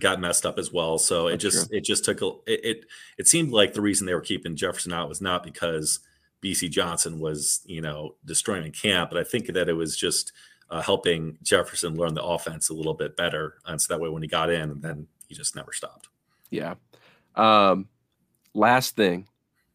[0.00, 0.98] got, messed up as well.
[0.98, 1.78] So That's it just true.
[1.78, 2.84] it just took a it, it
[3.18, 6.00] it seemed like the reason they were keeping Jefferson out was not because
[6.42, 10.32] Bisi Johnson was you know destroying a camp, but I think that it was just.
[10.70, 14.22] Uh, helping Jefferson learn the offense a little bit better, and so that way when
[14.22, 16.08] he got in, then he just never stopped.
[16.50, 16.74] Yeah.
[17.36, 17.88] Um,
[18.54, 19.26] last thing,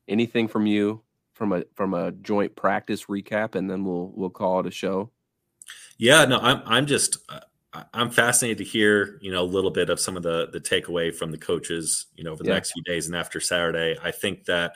[0.07, 1.01] anything from you
[1.33, 5.09] from a from a joint practice recap, and then we'll we'll call it a show.
[5.97, 9.89] Yeah, no, I'm I'm just uh, I'm fascinated to hear you know a little bit
[9.89, 12.55] of some of the the takeaway from the coaches you know over the yeah.
[12.55, 13.97] next few days and after Saturday.
[14.03, 14.73] I think that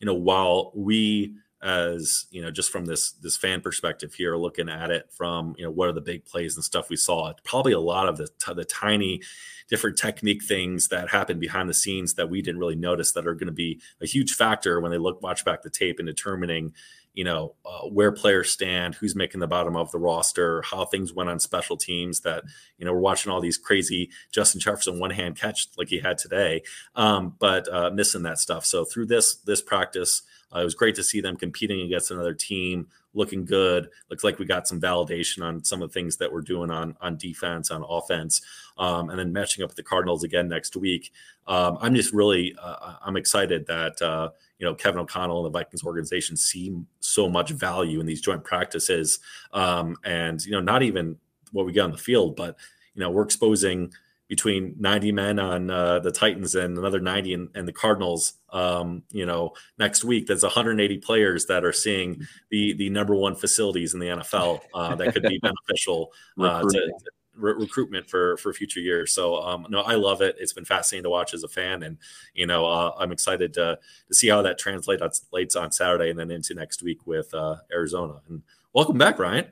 [0.00, 4.68] you know while we as you know just from this this fan perspective here looking
[4.68, 7.72] at it from you know what are the big plays and stuff we saw probably
[7.72, 9.20] a lot of the the tiny
[9.68, 13.34] different technique things that happen behind the scenes that we didn't really notice that are
[13.34, 16.72] going to be a huge factor when they look watch back the tape and determining
[17.14, 21.14] you know uh, where players stand who's making the bottom of the roster how things
[21.14, 22.44] went on special teams that
[22.76, 26.18] you know we're watching all these crazy justin jefferson one hand catch like he had
[26.18, 26.62] today
[26.96, 28.64] um, but uh, missing that stuff.
[28.64, 30.22] So through this this practice
[30.54, 33.88] uh, it was great to see them competing against another team looking good.
[34.10, 36.96] Looks like we got some validation on some of the things that we're doing on
[37.00, 38.42] on defense, on offense,
[38.76, 41.12] um, and then matching up with the Cardinals again next week.
[41.46, 45.58] Um, I'm just really uh, I'm excited that uh, you know Kevin O'Connell and the
[45.58, 49.20] Vikings organization see so much value in these joint practices,
[49.52, 51.16] um, and you know not even
[51.52, 52.56] what we get on the field, but
[52.94, 53.92] you know we're exposing
[54.28, 59.02] between 90 men on uh, the Titans and another 90 and, and the Cardinals, um,
[59.10, 63.94] you know, next week, there's 180 players that are seeing the the number one facilities
[63.94, 68.52] in the NFL uh, that could be beneficial uh, to, to re- recruitment for for
[68.52, 69.12] future years.
[69.12, 70.36] So um, no, I love it.
[70.38, 71.98] It's been fascinating to watch as a fan, and
[72.34, 76.30] you know, uh, I'm excited to to see how that translates on Saturday and then
[76.30, 78.20] into next week with uh, Arizona.
[78.28, 79.46] And welcome back, Ryan.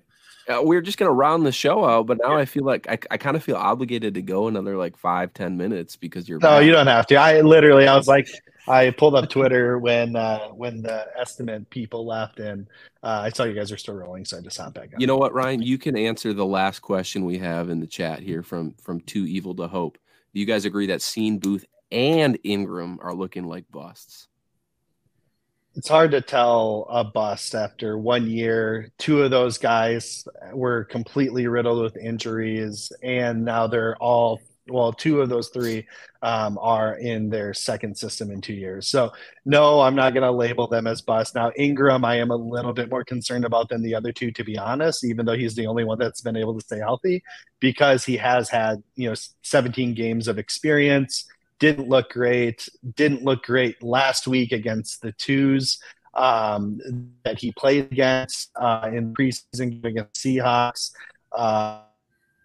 [0.49, 2.39] Uh, we are just gonna round the show out, but now yeah.
[2.39, 5.57] I feel like I, I kind of feel obligated to go another like five ten
[5.57, 6.39] minutes because you're.
[6.41, 6.65] No, back.
[6.65, 7.17] you don't have to.
[7.17, 8.29] I literally, I was like,
[8.67, 12.67] I pulled up Twitter when uh, when the estimate people left, and
[13.03, 14.91] uh, I saw you guys are still rolling, so I just hopped back.
[14.95, 15.01] On.
[15.01, 15.63] You know what, Ryan?
[15.63, 19.27] You can answer the last question we have in the chat here from from Too
[19.27, 19.99] Evil to Hope.
[20.35, 24.29] Do you guys agree that Cine Booth and Ingram are looking like busts?
[25.75, 28.93] It's hard to tell a bust after one year.
[28.99, 35.21] Two of those guys were completely riddled with injuries, and now they're all well, two
[35.21, 35.87] of those three
[36.23, 38.87] um, are in their second system in two years.
[38.87, 39.13] So,
[39.45, 41.35] no, I'm not going to label them as bust.
[41.35, 44.45] Now, Ingram, I am a little bit more concerned about than the other two, to
[44.45, 47.25] be honest, even though he's the only one that's been able to stay healthy
[47.59, 51.27] because he has had, you know, 17 games of experience
[51.63, 52.69] didn't look great.
[52.97, 55.79] Didn't look great last week against the twos
[56.13, 56.81] um,
[57.25, 60.91] that he played against uh, in preseason against Seahawks.
[61.31, 61.83] Uh,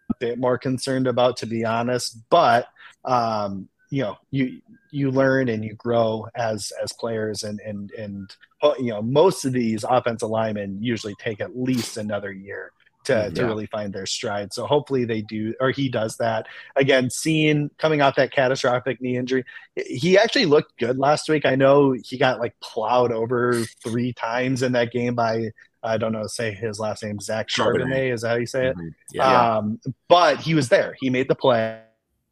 [0.09, 2.19] a bit more concerned about, to be honest.
[2.29, 2.67] But
[3.05, 4.61] um, you know, you
[4.91, 8.35] you learn and you grow as as players, and and and
[8.77, 12.71] you know, most of these offensive linemen usually take at least another year
[13.07, 13.29] to, mm, yeah.
[13.29, 14.53] to really find their stride.
[14.53, 16.47] So hopefully they do, or he does that.
[16.75, 19.43] Again, Cine coming off that catastrophic knee injury,
[19.75, 21.45] he actually looked good last week.
[21.45, 25.51] I know he got like plowed over three times in that game by
[25.83, 28.13] I don't know, say his last name, Zach Charbonnet.
[28.13, 28.75] Is that how you say it?
[28.75, 28.87] Mm-hmm.
[29.13, 29.91] Yeah, um, yeah.
[30.09, 30.95] But he was there.
[30.99, 31.81] He made the play.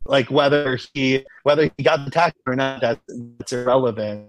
[0.05, 2.99] Like whether he whether he got the tackle or not, that,
[3.37, 4.27] that's irrelevant.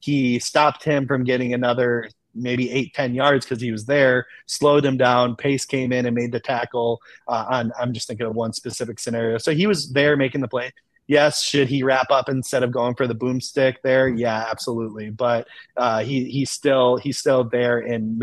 [0.00, 4.84] He stopped him from getting another maybe eight, 10 yards because he was there, slowed
[4.84, 5.36] him down.
[5.36, 8.98] Pace came in and made the tackle uh, on, I'm just thinking of one specific
[8.98, 9.38] scenario.
[9.38, 10.72] So he was there making the play.
[11.08, 14.08] Yes, should he wrap up instead of going for the boomstick there?
[14.08, 15.10] Yeah, absolutely.
[15.10, 18.20] But uh, he he's still he's still there and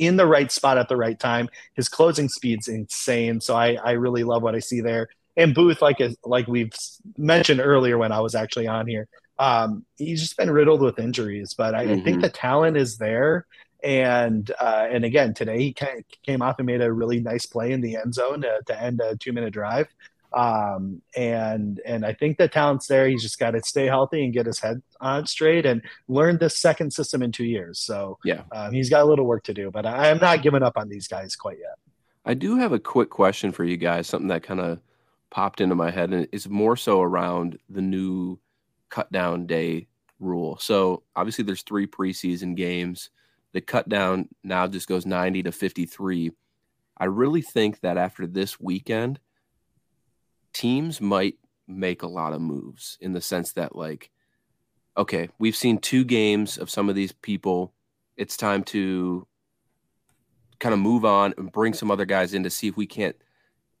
[0.00, 1.48] in the right spot at the right time.
[1.74, 3.40] His closing speed's insane.
[3.40, 5.08] So I I really love what I see there.
[5.36, 6.72] And Booth, like like we've
[7.16, 9.08] mentioned earlier when I was actually on here,
[9.38, 11.92] um, he's just been riddled with injuries, but I, mm-hmm.
[11.92, 12.20] I think mm-hmm.
[12.20, 13.46] the talent is there.
[13.82, 15.76] And uh, and again, today he
[16.22, 19.00] came off and made a really nice play in the end zone to, to end
[19.00, 19.88] a two minute drive.
[20.32, 23.06] Um, and and I think the talent's there.
[23.06, 26.56] He's just got to stay healthy and get his head on straight and learn this
[26.56, 27.78] second system in two years.
[27.78, 29.70] So yeah, um, he's got a little work to do.
[29.70, 31.76] But I, I'm not giving up on these guys quite yet.
[32.24, 34.06] I do have a quick question for you guys.
[34.06, 34.80] Something that kind of
[35.30, 38.38] popped into my head, and it's more so around the new
[38.94, 39.88] cut down day
[40.20, 40.56] rule.
[40.58, 43.10] So obviously there's three preseason games.
[43.52, 46.30] The cut down now just goes 90 to 53.
[46.96, 49.18] I really think that after this weekend,
[50.52, 54.10] teams might make a lot of moves in the sense that like
[54.96, 57.74] okay, we've seen two games of some of these people.
[58.16, 59.26] It's time to
[60.60, 63.16] kind of move on and bring some other guys in to see if we can't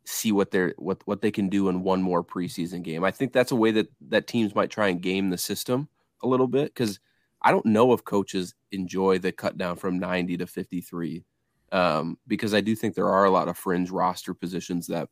[0.04, 3.04] see what they're what what they can do in one more preseason game.
[3.04, 5.88] I think that's a way that that teams might try and game the system
[6.22, 7.00] a little bit because
[7.42, 11.24] I don't know if coaches enjoy the cut down from 90 to 53
[11.72, 15.08] um, because I do think there are a lot of fringe roster positions that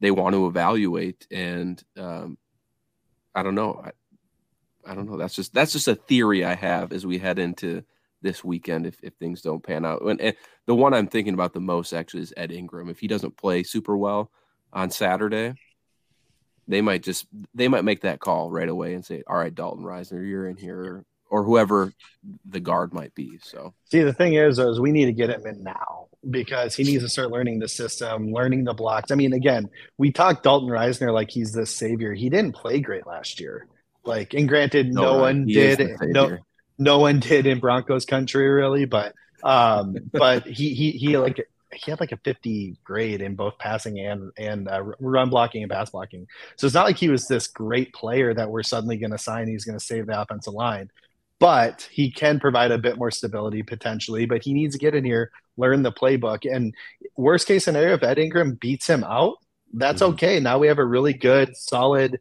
[0.00, 2.36] they want to evaluate and um,
[3.34, 3.80] I don't know.
[3.84, 5.16] I, I don't know.
[5.16, 7.84] That's just that's just a theory I have as we head into
[8.22, 10.02] this weekend if, if things don't pan out.
[10.02, 12.88] And, and, the one I'm thinking about the most actually is Ed Ingram.
[12.88, 14.30] If he doesn't play super well
[14.72, 15.54] on Saturday,
[16.68, 19.84] they might just they might make that call right away and say, "All right, Dalton
[19.84, 21.92] Risner, you're in here," or whoever
[22.48, 23.38] the guard might be.
[23.42, 26.84] So, see, the thing is, is we need to get him in now because he
[26.84, 29.10] needs to start learning the system, learning the blocks.
[29.10, 29.68] I mean, again,
[29.98, 32.14] we talked Dalton Risner like he's the savior.
[32.14, 33.66] He didn't play great last year.
[34.04, 35.96] Like, and granted, no, no one did.
[36.02, 36.38] No,
[36.78, 41.90] no one did in Broncos country really, but um, but he he he like he
[41.90, 45.90] had like a 50 grade in both passing and and uh, run blocking and pass
[45.90, 46.26] blocking.
[46.56, 49.48] So it's not like he was this great player that we're suddenly going to sign.
[49.48, 50.90] He's going to save the offensive line,
[51.38, 54.26] but he can provide a bit more stability potentially.
[54.26, 56.74] But he needs to get in here, learn the playbook, and
[57.16, 59.36] worst case scenario, if Ed Ingram beats him out,
[59.72, 60.12] that's mm-hmm.
[60.14, 60.40] okay.
[60.40, 62.20] Now we have a really good, solid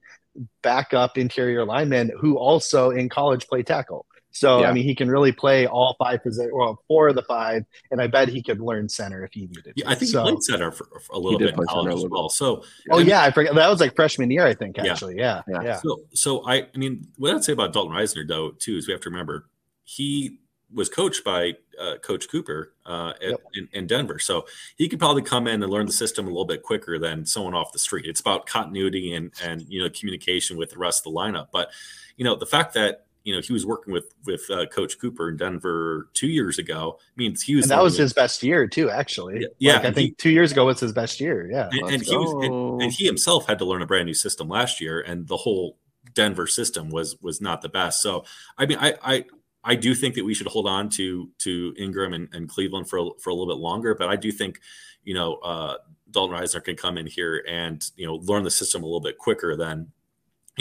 [0.62, 4.06] backup interior lineman who also in college play tackle.
[4.32, 4.70] So yeah.
[4.70, 8.02] I mean, he can really play all five positions, well, four of the five, and
[8.02, 9.74] I bet he could learn center if he needed.
[9.76, 12.06] Yeah, I think so, he played center for, for a little bit in college as
[12.10, 12.30] well.
[12.30, 14.80] So, oh yeah, I forget that was like freshman year, I think.
[14.80, 15.62] Actually, yeah, yeah.
[15.62, 15.76] yeah.
[15.78, 18.94] So, so I, I mean, what I'd say about Dalton Risner though, too, is we
[18.94, 19.50] have to remember
[19.84, 20.38] he
[20.74, 23.42] was coached by uh, Coach Kuper uh, yep.
[23.54, 24.46] in, in, Denver, so
[24.78, 27.54] he could probably come in and learn the system a little bit quicker than someone
[27.54, 28.06] off the street.
[28.06, 31.48] It's about continuity and and you know communication with the rest of the lineup.
[31.52, 31.72] But
[32.16, 35.30] you know the fact that you know he was working with with uh, Coach Kuper
[35.30, 37.66] in Denver two years ago means he was.
[37.66, 39.48] And that was his best year too, actually.
[39.60, 41.50] Yeah, like, I think he, two years ago was his best year.
[41.50, 44.14] Yeah, and, and he was, and, and, he himself had to learn a brand new
[44.14, 45.78] system last year, and the whole
[46.14, 48.02] Denver system was was not the best.
[48.02, 48.26] So
[48.58, 49.26] I mean, I I
[49.64, 53.12] I do think that we should hold on to to Ingram and, and Cleveland for
[53.20, 54.60] for a little bit longer, but I do think
[55.04, 55.76] you know uh,
[56.10, 59.18] Dalton Risner can come in here and you know learn the system a little bit
[59.18, 59.92] quicker than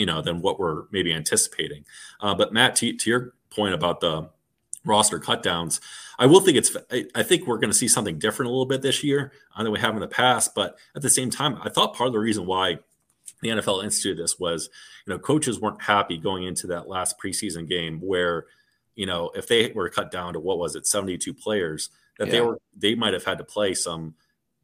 [0.00, 1.84] you know, than what we're maybe anticipating.
[2.22, 4.30] Uh, but Matt, to, to your point about the
[4.86, 5.78] roster cutdowns,
[6.18, 6.74] I will think it's.
[6.90, 9.62] I, I think we're going to see something different a little bit this year uh,
[9.62, 10.54] than we have in the past.
[10.54, 12.78] But at the same time, I thought part of the reason why
[13.42, 14.70] the NFL instituted this was,
[15.06, 18.46] you know, coaches weren't happy going into that last preseason game where,
[18.94, 22.32] you know, if they were cut down to what was it, seventy-two players, that yeah.
[22.32, 24.14] they were they might have had to play some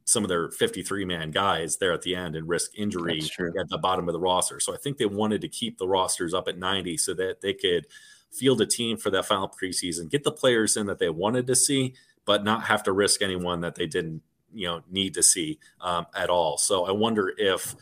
[0.07, 3.21] some of their 53 man guys there at the end and risk injury
[3.59, 4.57] at the bottom of the roster.
[4.61, 7.53] So I think they wanted to keep the rosters up at 90 so that they
[7.53, 7.87] could
[8.31, 11.55] field a team for that final preseason, get the players in that they wanted to
[11.55, 11.93] see,
[12.25, 14.21] but not have to risk anyone that they didn't,
[14.57, 16.57] you know, need to see um, at all.
[16.57, 17.75] So I wonder if,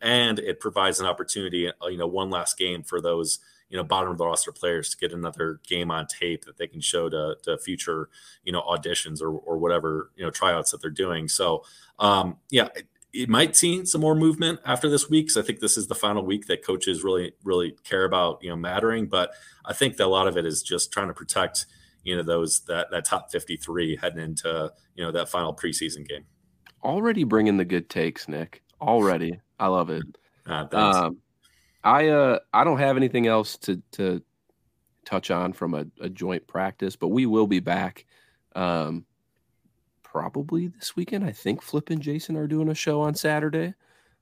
[0.00, 3.38] and it provides an opportunity, uh, you know, one last game for those
[3.72, 6.66] you know bottom of the roster players to get another game on tape that they
[6.66, 8.08] can show to, to future
[8.44, 11.64] you know auditions or, or whatever you know tryouts that they're doing so
[11.98, 12.68] um yeah
[13.12, 15.94] it, might see some more movement after this week because I think this is the
[15.94, 19.32] final week that coaches really really care about you know mattering but
[19.64, 21.66] I think that a lot of it is just trying to protect
[22.02, 26.24] you know those that that top 53 heading into you know that final preseason game
[26.82, 30.04] already bringing the good takes Nick already I love it
[30.46, 31.18] uh, um,
[31.84, 34.22] I uh I don't have anything else to to
[35.04, 38.06] touch on from a, a joint practice, but we will be back
[38.54, 39.04] um
[40.02, 41.24] probably this weekend.
[41.24, 43.74] I think Flip and Jason are doing a show on Saturday.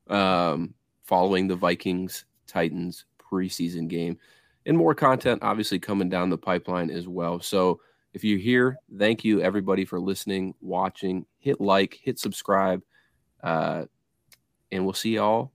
[0.09, 0.74] Um
[1.05, 4.18] following the Vikings Titans preseason game.
[4.71, 7.41] And more content obviously coming down the pipeline as well.
[7.41, 7.81] So
[8.14, 11.27] if you're here, thank you everybody for listening, watching.
[11.41, 12.81] Hit like, hit subscribe.
[13.43, 13.87] Uh,
[14.71, 15.51] and we'll see y'all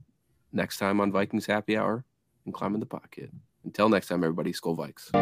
[0.52, 2.04] next time on Vikings Happy Hour
[2.44, 3.32] and Climbing the pocket.
[3.64, 5.14] Until next time, everybody, Skol Vikes.